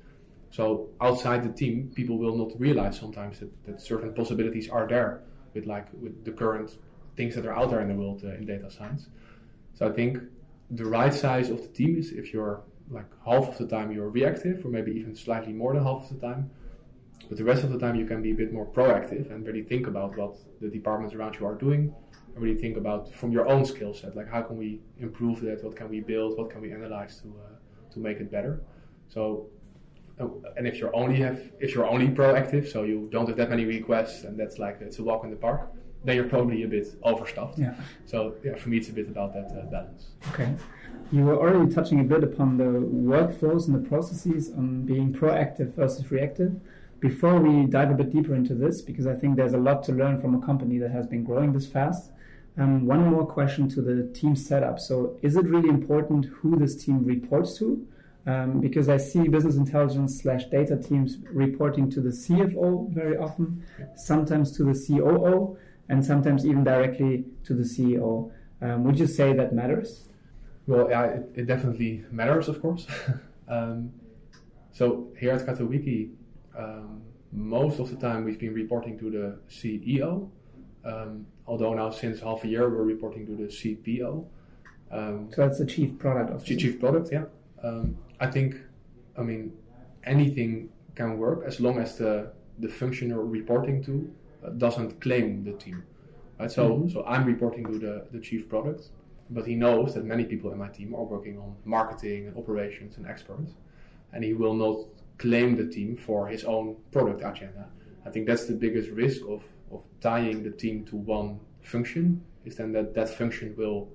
[0.50, 5.24] So outside the team, people will not realize sometimes that, that certain possibilities are there
[5.54, 6.78] with like with the current
[7.16, 9.08] things that are out there in the world uh, in data science.
[9.74, 10.20] So I think
[10.72, 14.10] the right size of the team is if you're like half of the time you're
[14.10, 16.50] reactive, or maybe even slightly more than half of the time,
[17.28, 19.64] but the rest of the time, you can be a bit more proactive and really
[19.64, 21.94] think about what the departments around you are doing,
[22.40, 25.64] really think about from your own skill set, like how can we improve that?
[25.64, 26.38] What can we build?
[26.38, 28.62] What can we analyze to uh, to make it better?
[29.10, 29.48] So,
[30.20, 33.50] uh, and if you're only have if you're only proactive, so you don't have that
[33.50, 35.62] many requests, and that's like it's a walk in the park,
[36.04, 37.58] then you're probably a bit overstuffed.
[37.58, 37.76] Yeah.
[38.06, 40.08] So yeah, for me, it's a bit about that uh, balance.
[40.32, 40.54] Okay.
[41.12, 45.74] You were already touching a bit upon the workflows and the processes on being proactive
[45.74, 46.60] versus reactive
[47.00, 49.92] before we dive a bit deeper into this, because I think there's a lot to
[49.92, 52.12] learn from a company that has been growing this fast,
[52.58, 54.80] um, one more question to the team setup.
[54.80, 57.88] So, is it really important who this team reports to?
[58.26, 63.64] Um, because I see business intelligence slash data teams reporting to the CFO very often,
[63.96, 68.32] sometimes to the COO, and sometimes even directly to the CEO.
[68.62, 70.10] Um, would you say that matters?
[70.66, 72.86] Well, yeah, it, it definitely matters, of course.
[73.48, 73.92] um,
[74.74, 76.12] so here at Catawiki,
[76.58, 80.30] um, most of the time we've been reporting to the CEO.
[81.48, 84.26] Although now since half a year we're reporting to the CPO.
[84.92, 86.56] Um, so that's the chief product officer.
[86.56, 87.26] Chief product, yeah.
[87.64, 88.56] Um, I think,
[89.18, 89.54] I mean,
[90.04, 94.12] anything can work as long as the the function you're reporting to
[94.44, 95.84] uh, doesn't claim the team.
[96.40, 96.52] Right?
[96.52, 96.90] So, mm-hmm.
[96.90, 98.90] so I'm reporting to the, the chief product,
[99.30, 102.98] but he knows that many people in my team are working on marketing and operations
[102.98, 103.52] and experts,
[104.14, 104.78] and he will not
[105.18, 107.68] claim the team for his own product agenda.
[108.06, 112.56] I think that's the biggest risk of, of tying the team to one function, is
[112.56, 113.90] then that that function will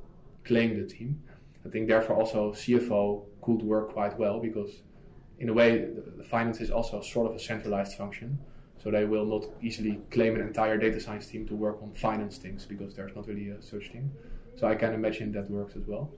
[0.44, 1.22] claim the team.
[1.64, 4.82] I think therefore also CFO could work quite well because
[5.38, 5.86] in a way
[6.18, 8.38] the, finance is also sort of a centralized function.
[8.82, 12.36] So they will not easily claim an entire data science team to work on finance
[12.36, 14.10] things because there's not really a such thing.
[14.56, 16.10] So I can imagine that works as well.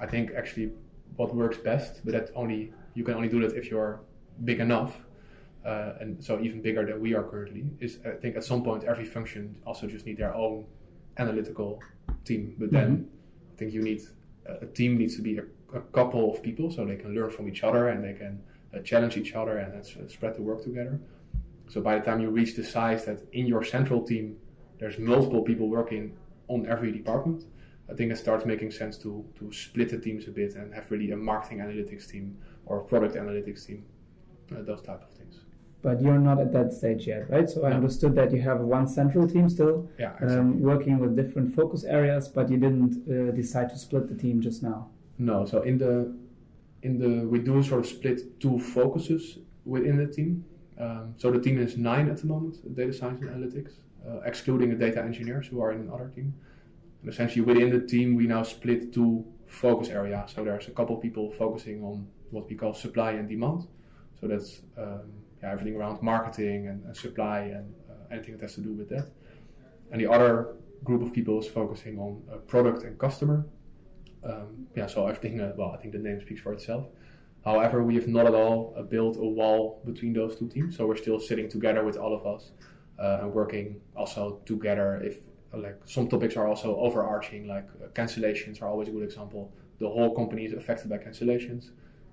[0.00, 0.72] I think actually
[1.16, 4.00] what works best, but that only you can only do that if you're
[4.44, 4.96] big enough,
[5.64, 7.64] uh, and so even bigger than we are currently.
[7.80, 10.66] Is I think at some point every function also just need their own
[11.18, 11.80] analytical
[12.24, 13.54] team, but then mm-hmm.
[13.54, 14.02] I think you need
[14.46, 15.44] a team needs to be a,
[15.74, 18.42] a, couple of people so they can learn from each other and they can
[18.74, 20.98] uh, challenge each other and uh, spread the work together.
[21.68, 24.36] So by the time you reach the size that in your central team
[24.78, 26.16] there's multiple people working
[26.48, 27.44] on every department,
[27.90, 30.90] I think it starts making sense to to split the teams a bit and have
[30.90, 33.84] really a marketing analytics team or a product analytics team,
[34.50, 35.40] uh, those type of things.
[35.82, 37.50] But you're not at that stage yet, right?
[37.50, 40.36] So I understood that you have one central team still, yeah, exactly.
[40.36, 44.40] um, working with different focus areas, but you didn't uh, decide to split the team
[44.40, 44.90] just now.
[45.18, 45.44] No.
[45.44, 46.14] So in the
[46.82, 50.44] in the we do sort of split two focuses within the team.
[50.78, 53.72] Um, so the team is nine at the moment, data science and analytics,
[54.06, 56.34] uh, excluding the data engineers who are in another team.
[57.02, 60.32] And essentially within the team, we now split two focus areas.
[60.34, 63.66] So there's a couple of people focusing on what we call supply and demand.
[64.20, 68.54] So that's um, yeah, everything around marketing and, and supply and uh, anything that has
[68.54, 69.08] to do with that.
[69.90, 73.44] And the other group of people is focusing on uh, product and customer.
[74.24, 76.86] Um, yeah, so everything, uh, well, I think the name speaks for itself.
[77.44, 80.76] However, we have not at all built a wall between those two teams.
[80.76, 82.52] So we're still sitting together with all of us
[82.98, 85.18] and working also together if
[85.54, 89.52] like some topics are also overarching, like cancellations are always a good example.
[89.80, 91.70] The whole company is affected by cancellations,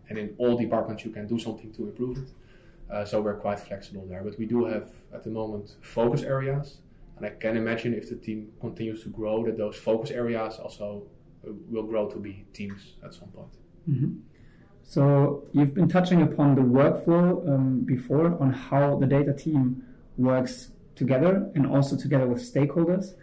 [0.10, 2.30] and in all departments you can do something to improve it.
[2.91, 4.23] Uh, so we're quite flexible there.
[4.23, 6.80] But we do have at the moment focus areas,
[7.17, 11.04] and I can imagine if the team continues to grow, that those focus areas also
[11.47, 13.54] uh, will grow to be teams at some point.
[13.89, 14.15] Mm-hmm.
[14.84, 19.84] So you've been touching upon the workflow um, before on how the data team
[20.17, 23.13] works together and also together with stakeholders.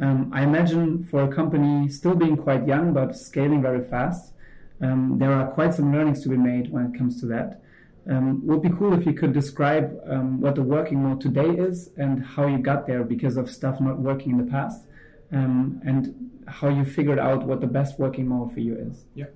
[0.00, 4.32] Um, I imagine for a company still being quite young but scaling very fast,
[4.80, 7.62] um, there are quite some learnings to be made when it comes to that.
[8.08, 11.90] Um, would be cool if you could describe um, what the working mode today is
[11.98, 14.86] and how you got there because of stuff not working in the past,
[15.30, 19.04] um, and how you figured out what the best working mode for you is.
[19.14, 19.26] Yeah.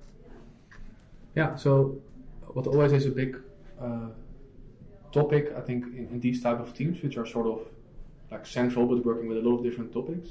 [1.35, 1.55] Yeah.
[1.55, 2.01] So,
[2.47, 3.39] what always is a big
[3.79, 4.09] uh,
[5.11, 7.67] topic, I think, in, in these type of teams, which are sort of
[8.31, 10.29] like central but working with a lot of different topics,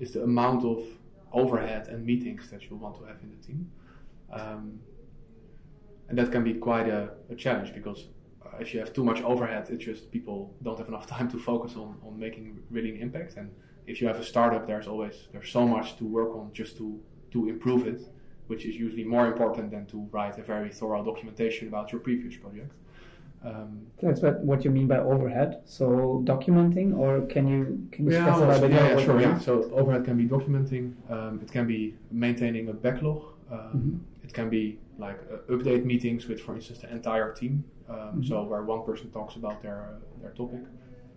[0.00, 0.82] is the amount of
[1.32, 3.70] overhead and meetings that you want to have in the team.
[6.08, 8.08] And that can be quite a, a challenge because
[8.60, 11.76] if you have too much overhead, it's just people don't have enough time to focus
[11.76, 13.36] on, on making really an impact.
[13.36, 13.50] And
[13.86, 17.00] if you have a startup, there's always there's so much to work on just to
[17.32, 18.00] to improve it,
[18.46, 22.36] which is usually more important than to write a very thorough documentation about your previous
[22.36, 22.72] project.
[23.44, 25.60] Um, That's what, what you mean by overhead.
[25.66, 29.38] So documenting, or can you can you yeah, specify also, yeah, yeah, sure, yeah.
[29.38, 30.94] So overhead can be documenting.
[31.10, 33.22] Um, it can be maintaining a backlog.
[33.50, 34.24] Um, mm-hmm.
[34.24, 37.64] It can be like uh, update meetings with, for instance, the entire team.
[37.88, 38.22] Um, mm-hmm.
[38.22, 40.60] So where one person talks about their uh, their topic.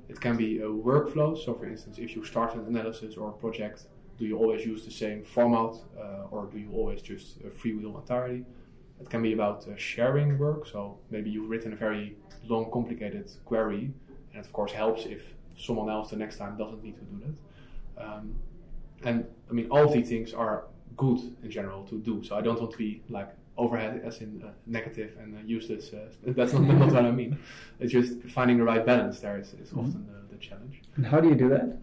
[0.10, 1.38] It can be a workflow.
[1.38, 4.86] So for instance, if you start an analysis or a project, do you always use
[4.86, 8.46] the same format, uh, or do you always just uh, freewheel entirely?
[9.00, 10.65] It can be about uh, sharing work.
[10.67, 12.17] So maybe you've written a very
[12.48, 13.92] long, complicated query,
[14.34, 15.21] and of course helps if
[15.58, 18.04] someone else the next time doesn't need to do that.
[18.04, 18.36] Um,
[19.04, 20.65] and I mean, all of these things are
[20.96, 22.23] good in general to do.
[22.23, 25.94] So I don't want to be like overhead as in uh, negative and uh, useless.
[25.94, 27.38] Uh, that's not, not what I mean.
[27.80, 29.80] It's just finding the right balance there is, is mm-hmm.
[29.80, 30.82] often the, the, challenge.
[30.96, 31.78] And how do you do that?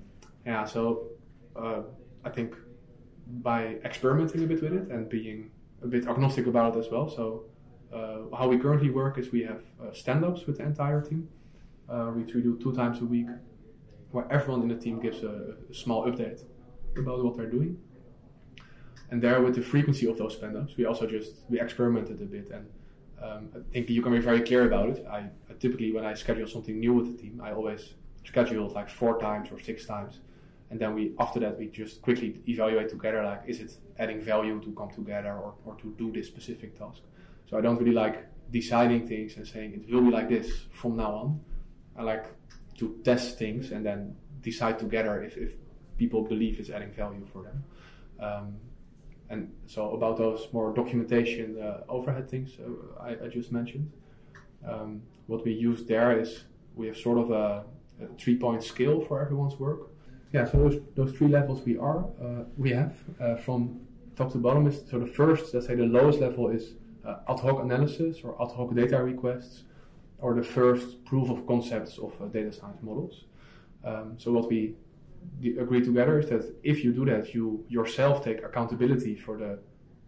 [0.47, 1.09] Yeah, so
[1.57, 1.83] uh,
[2.25, 2.57] I think
[3.27, 5.51] by experimenting a bit with it and being
[5.83, 7.09] a bit agnostic about it as well.
[7.09, 7.47] So
[7.95, 11.29] Uh, how we currently work is we have uh, stand-ups with the entire team,
[11.89, 13.29] uh, which we do two times a week,
[14.11, 16.41] where everyone in the team gives a, a small update
[16.97, 17.79] about what they're doing.
[19.15, 22.51] And there, with the frequency of those stand-ups, we also just we experimented a bit,
[22.51, 22.67] and
[23.23, 25.07] um, I think you can be very clear about it.
[25.09, 27.95] I, I typically, when I schedule something new with the team, I always
[28.25, 30.19] schedule like four times or six times,
[30.71, 34.61] and then we after that we just quickly evaluate together like is it adding value
[34.61, 37.03] to come together or, or to do this specific task.
[37.49, 40.97] So I don't really like deciding things and saying it will be like this from
[40.97, 41.41] now on.
[41.97, 42.27] I like
[42.79, 45.53] to test things and then decide together if, if
[45.99, 47.65] people believe it's adding value for them.
[48.19, 48.57] Um,
[49.31, 53.91] and so about those more documentation uh, overhead things uh, I, I, just mentioned,
[54.69, 56.45] um, what we use there is
[56.75, 57.65] we have sort of a,
[58.03, 59.91] a three-point scale for everyone's work.
[60.33, 62.95] Yeah, so those, those three levels we are uh, we have
[63.45, 63.81] from
[64.17, 66.75] top to bottom is so the first let's say the lowest level is
[67.07, 69.65] ad hoc analysis or ad hoc data requests
[70.19, 73.25] or the first proof of concepts of uh, data science models.
[73.85, 74.75] Um, so what we
[75.59, 79.59] agree together is that if you do that, you yourself take accountability for the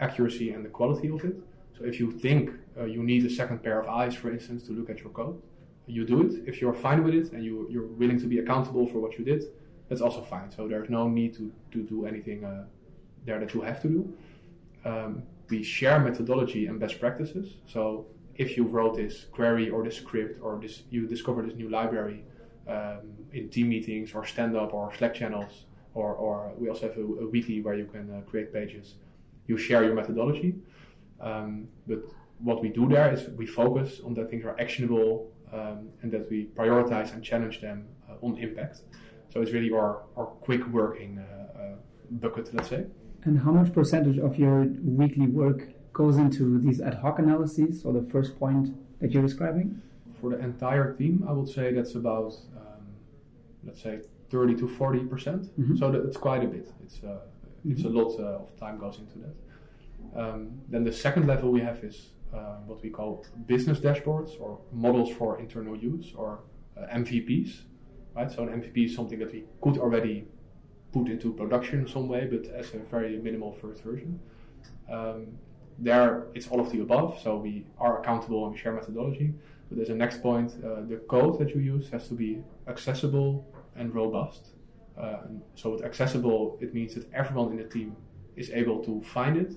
[0.01, 1.37] accuracy and the quality of it.
[1.79, 4.73] So if you think uh, you need a second pair of eyes, for instance, to
[4.73, 5.41] look at your code,
[5.87, 6.33] you do it.
[6.47, 9.25] If you're fine with it and you, you're willing to be accountable for what you
[9.25, 9.45] did,
[9.89, 10.51] that's also fine.
[10.51, 12.65] So there's no need to, to do anything uh,
[13.25, 14.17] there that you have to do.
[14.85, 17.55] Um, we share methodology and best practices.
[17.67, 21.71] So if you wrote this query or this script or this you discover this new
[21.71, 22.25] library,
[22.69, 23.01] um,
[23.33, 25.65] in team meetings or stand up or Slack channels,
[25.95, 28.95] or, or we also have a, a weekly where you can uh, create pages.
[29.47, 30.57] You share your methodology,
[31.21, 32.01] um, but
[32.39, 36.29] what we do there is we focus on that things are actionable um, and that
[36.31, 38.83] we prioritize and challenge them uh, on impact.
[39.33, 41.75] So it's really our, our quick working uh, uh
[42.11, 42.87] bucket, let's say.
[43.25, 47.93] And how much percentage of your weekly work goes into these ad hoc analyses or
[47.93, 48.69] the first point
[49.01, 49.81] that you're describing?
[50.21, 52.35] For the entire team, I would say that's about
[53.67, 54.01] let's say
[54.31, 55.43] 30 to 40 percent.
[55.59, 55.77] Mm-hmm.
[55.77, 56.69] So it's quite a bit.
[56.85, 57.73] It's uh, mm-hmm.
[57.73, 60.21] it's a lot uh, of time goes into that.
[60.21, 64.61] Um, then the second level we have is uh, what we call business dashboards or
[64.73, 66.41] models for internal use or
[66.77, 67.63] uh, MVPs.
[68.15, 68.31] Right.
[68.31, 70.27] So an MVP is something that we could already
[70.93, 74.19] put into production in some way, but as a very minimal first version.
[74.91, 75.39] Um,
[75.79, 77.21] there, it's all of the above.
[77.23, 79.35] So we are accountable and we share methodology.
[79.71, 83.47] But as a next point, uh, the code that you use has to be accessible
[83.79, 84.49] and robust.
[84.99, 85.19] Uh,
[85.55, 87.97] so with accessible, it means that everyone in the team
[88.37, 89.53] is able to find it,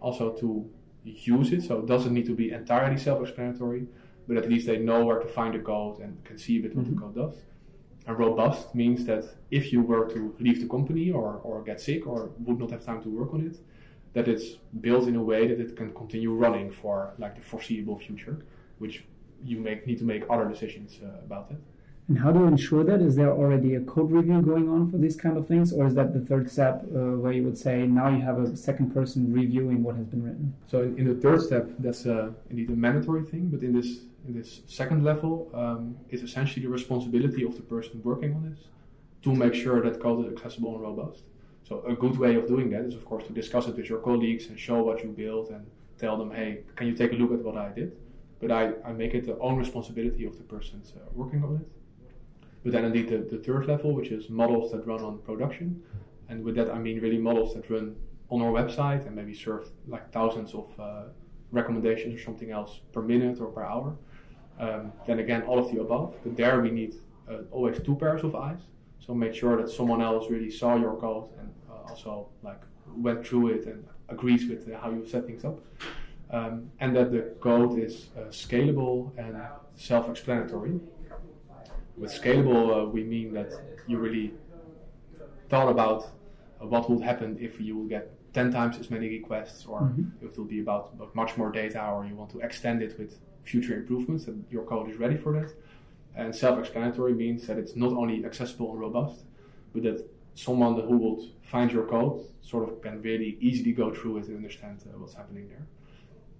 [0.00, 0.68] also to
[1.04, 1.62] use it.
[1.62, 3.86] So it doesn't need to be entirely self-explanatory,
[4.28, 6.76] but at least they know where to find the code and can see a bit
[6.76, 6.94] what mm-hmm.
[6.94, 7.42] the code does.
[8.06, 12.06] And robust means that if you were to leave the company or, or get sick
[12.06, 13.58] or would not have time to work on it,
[14.12, 17.98] that it's built in a way that it can continue running for like the foreseeable
[17.98, 18.44] future,
[18.78, 19.04] which
[19.44, 21.58] you make need to make other decisions uh, about it.
[22.08, 23.00] And how do you ensure that?
[23.00, 25.94] Is there already a code review going on for these kind of things, or is
[25.94, 29.32] that the third step uh, where you would say now you have a second person
[29.32, 30.54] reviewing what has been written?
[30.66, 34.00] So in, in the third step, that's uh, indeed a mandatory thing, but in this
[34.26, 38.60] in this second level, um, it's essentially the responsibility of the person working on this
[39.22, 41.24] to make sure that code is accessible and robust.
[41.68, 43.98] So a good way of doing that is, of course, to discuss it with your
[43.98, 45.66] colleagues and show what you built and
[45.98, 47.96] tell them, hey, can you take a look at what I did?
[48.40, 51.81] But I, I make it the own responsibility of the persons uh, working on it.
[52.62, 55.82] But then indeed the, the third level, which is models that run on production.
[56.28, 57.96] And with that I mean really models that run
[58.30, 61.04] on our website and maybe serve like thousands of uh,
[61.50, 63.96] recommendations or something else per minute or per hour.
[64.58, 66.16] Um, then again, all of the above.
[66.22, 66.94] But there we need
[67.28, 68.60] uh, always two pairs of eyes.
[69.04, 72.62] So make sure that someone else really saw your code and uh, also like
[72.96, 75.58] went through it and agrees with how you set things up.
[76.30, 79.36] Um, and that the code is uh, scalable and
[79.74, 80.80] self-explanatory
[82.02, 83.52] with scalable, uh, we mean that
[83.86, 84.34] you really
[85.48, 86.00] thought about
[86.60, 90.04] uh, what would happen if you will get 10 times as many requests, or mm-hmm.
[90.20, 92.98] if it will be about, about much more data, or you want to extend it
[92.98, 95.54] with future improvements, and your code is ready for that.
[96.16, 99.20] And self explanatory means that it's not only accessible and robust,
[99.72, 104.16] but that someone who would find your code sort of can really easily go through
[104.18, 105.66] it and understand uh, what's happening there.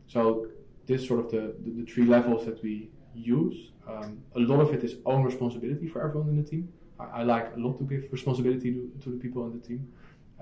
[0.08, 0.48] So,
[0.86, 3.71] this sort of the, the, the three levels that we use.
[3.88, 6.72] Um, a lot of it is own responsibility for everyone in the team.
[7.00, 9.92] I, I like a lot to give responsibility to, to the people in the team.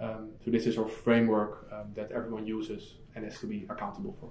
[0.00, 4.16] Um, so this is our framework um, that everyone uses and has to be accountable
[4.20, 4.30] for.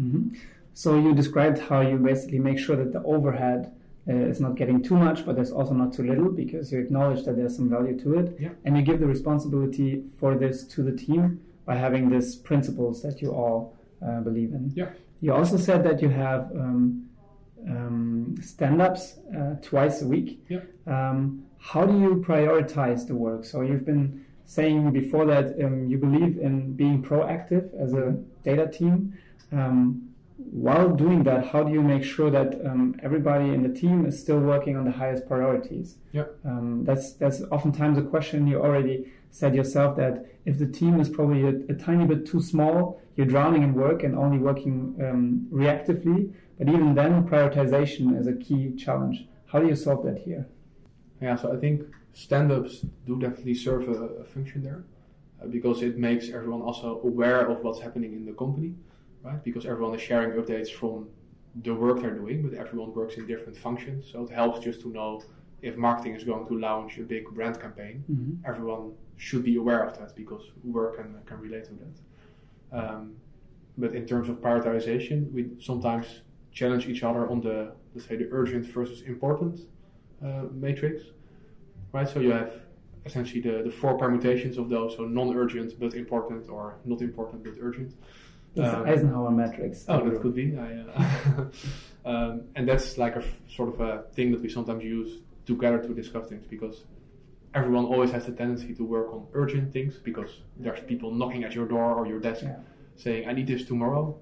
[0.00, 0.36] Mm-hmm.
[0.74, 3.72] So you described how you basically make sure that the overhead
[4.08, 7.24] uh, is not getting too much, but there's also not too little because you acknowledge
[7.24, 8.48] that there's some value to it, yeah.
[8.64, 13.20] and you give the responsibility for this to the team by having these principles that
[13.22, 14.72] you all uh, believe in.
[14.74, 14.90] Yeah.
[15.20, 17.08] You also said that you have um,
[17.68, 20.44] um, stand-ups uh, twice a week.
[20.86, 23.44] Um, how do you prioritize the work?
[23.44, 28.66] So you've been saying before that um, you believe in being proactive as a data
[28.68, 29.16] team.
[29.52, 34.06] Um, while doing that, how do you make sure that um, everybody in the team
[34.06, 35.96] is still working on the highest priorities?
[36.12, 36.24] Yeah.
[36.44, 41.08] Um, that's that's oftentimes a question you already said yourself that if the team is
[41.08, 45.46] probably a, a tiny bit too small, you're drowning in work and only working um,
[45.52, 46.32] reactively.
[46.62, 49.26] But even then, prioritization is a key challenge.
[49.46, 50.46] How do you solve that here?
[51.20, 51.82] Yeah, so I think
[52.12, 54.84] stand-ups do definitely serve a, a function there
[55.42, 58.74] uh, because it makes everyone also aware of what's happening in the company,
[59.24, 59.42] right?
[59.42, 61.08] Because everyone is sharing updates from
[61.64, 64.08] the work they're doing, but everyone works in different functions.
[64.12, 65.20] So it helps just to know
[65.62, 68.04] if marketing is going to launch a big brand campaign.
[68.08, 68.48] Mm-hmm.
[68.48, 72.78] Everyone should be aware of that because work can, can relate to that.
[72.78, 73.16] Um,
[73.76, 76.06] but in terms of prioritization, we sometimes
[76.52, 79.60] challenge each other on the let's say the urgent versus important
[80.24, 81.02] uh, matrix,
[81.92, 82.08] right?
[82.08, 82.52] So you have
[83.04, 87.54] essentially the, the four permutations of those, so non-urgent but important, or not important but
[87.60, 87.92] urgent.
[88.54, 89.84] That's Um, the Eisenhower matrix.
[89.88, 90.56] Oh, that could be.
[90.56, 91.44] I, uh,
[92.10, 95.78] um, and that's like a f- sort of a thing that we sometimes use together
[95.82, 96.84] to discuss things because
[97.54, 101.54] everyone always has the tendency to work on urgent things because there's people knocking at
[101.54, 102.56] your door or your desk Yeah.
[102.96, 104.18] saying, I need this tomorrow.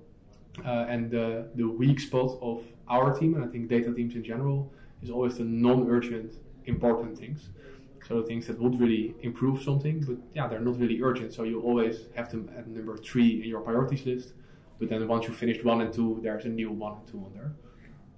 [0.64, 4.24] Uh, and the, the weak spot of our team, and I think data teams in
[4.24, 4.72] general,
[5.02, 6.34] is always the non urgent,
[6.66, 7.50] important things.
[8.06, 11.32] So the things that would really improve something, but yeah, they're not really urgent.
[11.32, 14.32] So you always have them at number three in your priorities list.
[14.78, 17.32] But then once you finished one and two, there's a new one and two on
[17.34, 17.52] there.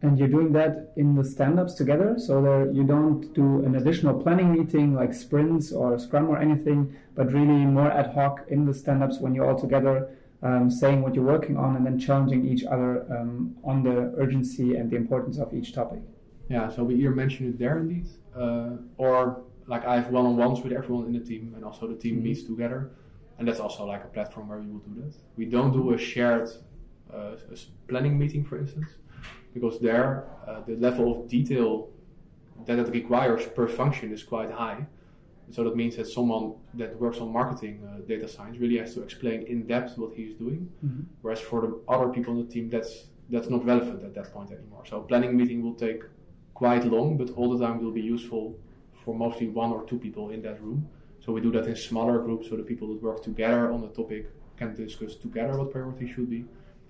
[0.00, 4.20] And you're doing that in the stand-ups together, so there you don't do an additional
[4.20, 8.74] planning meeting like sprints or Scrum or anything, but really more ad hoc in the
[8.74, 10.08] stand-ups when you're all together,
[10.42, 14.76] um, saying what you're working on and then challenging each other um, on the urgency
[14.76, 16.00] and the importance of each topic.
[16.48, 20.72] Yeah, so we either mention it there indeed, uh, or like I have one-on-ones with
[20.72, 22.22] everyone in the team, and also the team Mhm.
[22.24, 22.90] meets together,
[23.38, 25.14] and that's also like a platform where we will do that.
[25.36, 26.48] We don't do a shared
[27.12, 28.88] uh, s- planning meeting, for instance,
[29.54, 31.88] because there uh, the level of detail
[32.66, 34.86] that it requires per function is quite high.
[35.50, 39.02] So that means that someone that works on marketing uh, data science really has to
[39.02, 40.70] explain in depth what he's doing.
[41.20, 44.50] Whereas for the other people in the team, that's that's not relevant at that point
[44.52, 44.84] anymore.
[44.88, 46.02] So a planning meeting will take
[46.54, 48.58] quite long, but all the time will be useful
[49.04, 50.88] for mostly one or two people in that room.
[51.20, 53.88] So we do that in smaller groups, so the people that work together on the
[53.88, 54.26] topic
[54.56, 56.44] can discuss together what priorities should be,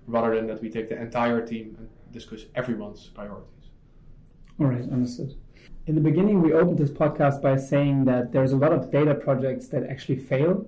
[0.07, 3.67] rather than that we take the entire team and discuss everyone's priorities.
[4.59, 5.35] All right, understood.
[5.87, 9.15] In the beginning, we opened this podcast by saying that there's a lot of data
[9.15, 10.67] projects that actually fail.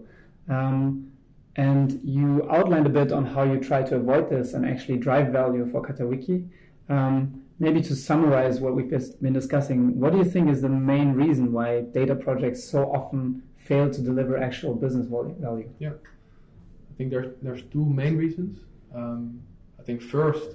[0.48, 1.12] Um,
[1.56, 5.28] and you outlined a bit on how you try to avoid this and actually drive
[5.28, 6.48] value for Catawiki.
[6.88, 11.12] Um, maybe to summarize what we've been discussing, what do you think is the main
[11.12, 15.70] reason why data projects so often fail to deliver actual business value?
[15.78, 15.90] Yeah.
[15.90, 18.60] I think there's there's two main reasons.
[18.94, 19.40] Um,
[19.78, 20.50] I think first,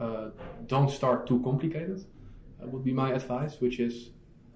[0.00, 0.30] uh,
[0.66, 2.04] don't start too complicated.
[2.64, 4.10] Uh, would be my advice, which is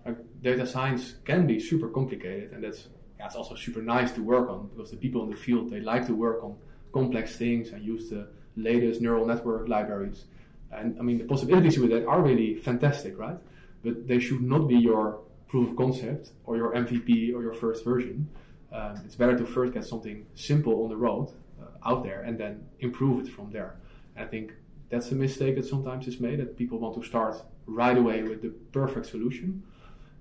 [0.05, 2.89] like data science can be super complicated, and that's
[3.19, 5.81] yeah, it's also super nice to work on because the people in the field they
[5.81, 6.57] like to work on
[6.93, 10.25] complex things and use the latest neural network libraries.
[10.71, 13.39] And I mean, the possibilities with that are really fantastic, right?
[13.83, 17.85] But they should not be your proof of concept or your MVP or your first
[17.85, 18.29] version.
[18.73, 22.39] Um, it's better to first get something simple on the road uh, out there and
[22.39, 23.77] then improve it from there.
[24.15, 24.53] And I think
[24.91, 28.43] that's a mistake that sometimes is made that people want to start right away with
[28.43, 29.63] the perfect solution.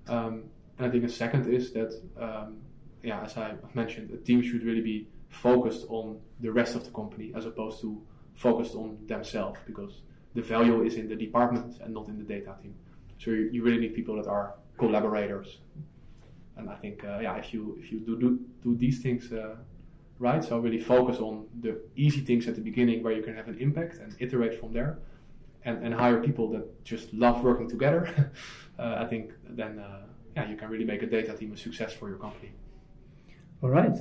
[0.08, 0.44] Um,
[0.78, 2.58] and I think a second is that, um,
[3.02, 6.90] yeah, as I mentioned, a team should really be focused on the rest of the
[6.90, 8.00] company as opposed to
[8.34, 10.02] focused on themselves because
[10.34, 12.74] the value is in the department and not in the data team.
[13.18, 15.58] So you, you really need people that are collaborators.
[16.56, 19.56] And I think, uh, yeah, if you if you do do, do these things uh,
[20.18, 23.48] right, so really focus on the easy things at the beginning where you can have
[23.48, 24.98] an impact and iterate from there,
[25.64, 28.32] and, and hire people that just love working together.
[28.78, 30.06] uh, I think then uh,
[30.36, 32.52] yeah, you can really make a data team a success for your company.
[33.62, 33.96] All right.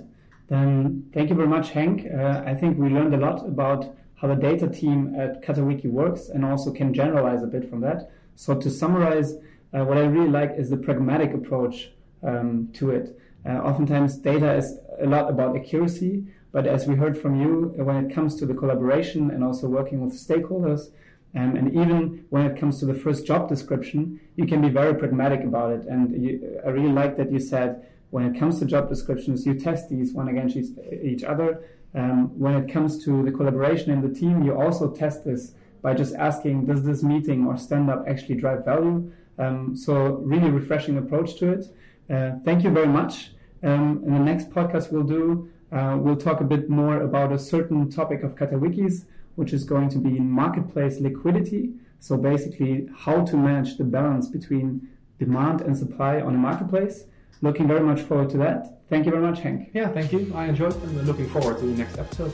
[0.48, 1.98] Then thank you very much, Henk.
[2.08, 6.30] Uh, I think we learned a lot about how the data team at Catawiki works
[6.30, 8.12] and also can generalize a bit from that.
[8.36, 9.34] So to summarize,
[9.74, 11.92] uh, what I really like is the pragmatic approach
[12.24, 13.20] um, to it.
[13.46, 18.06] Uh, oftentimes data is a lot about accuracy, but as we heard from you, when
[18.06, 20.92] it comes to the collaboration and also working with stakeholders,
[21.36, 24.96] um, and even when it comes to the first job description, you can be very
[24.96, 25.86] pragmatic about it.
[25.86, 29.54] And you, I really like that you said when it comes to job descriptions, you
[29.54, 31.62] test these one against each, other
[31.96, 35.94] Um, when it comes to the collaboration in the team, you also test this by
[35.94, 39.12] just asking, does this meeting or stand up actually drive value?
[39.40, 39.94] Um, so
[40.34, 41.64] really refreshing approach to it.
[42.10, 43.32] Uh, thank you very much.
[43.64, 47.40] Um, in the next podcast we'll do, uh, we'll talk a bit more about a
[47.40, 49.06] certain topic of Catawikis,
[49.38, 51.74] which is going to be marketplace liquidity.
[52.00, 57.06] So basically how to manage the balance between demand and supply on a marketplace.
[57.42, 58.82] Looking very much forward to that.
[58.90, 59.70] Thank you very much, Henk.
[59.74, 60.32] Yeah, thank you.
[60.36, 62.34] I enjoyed and looking forward to the next episode.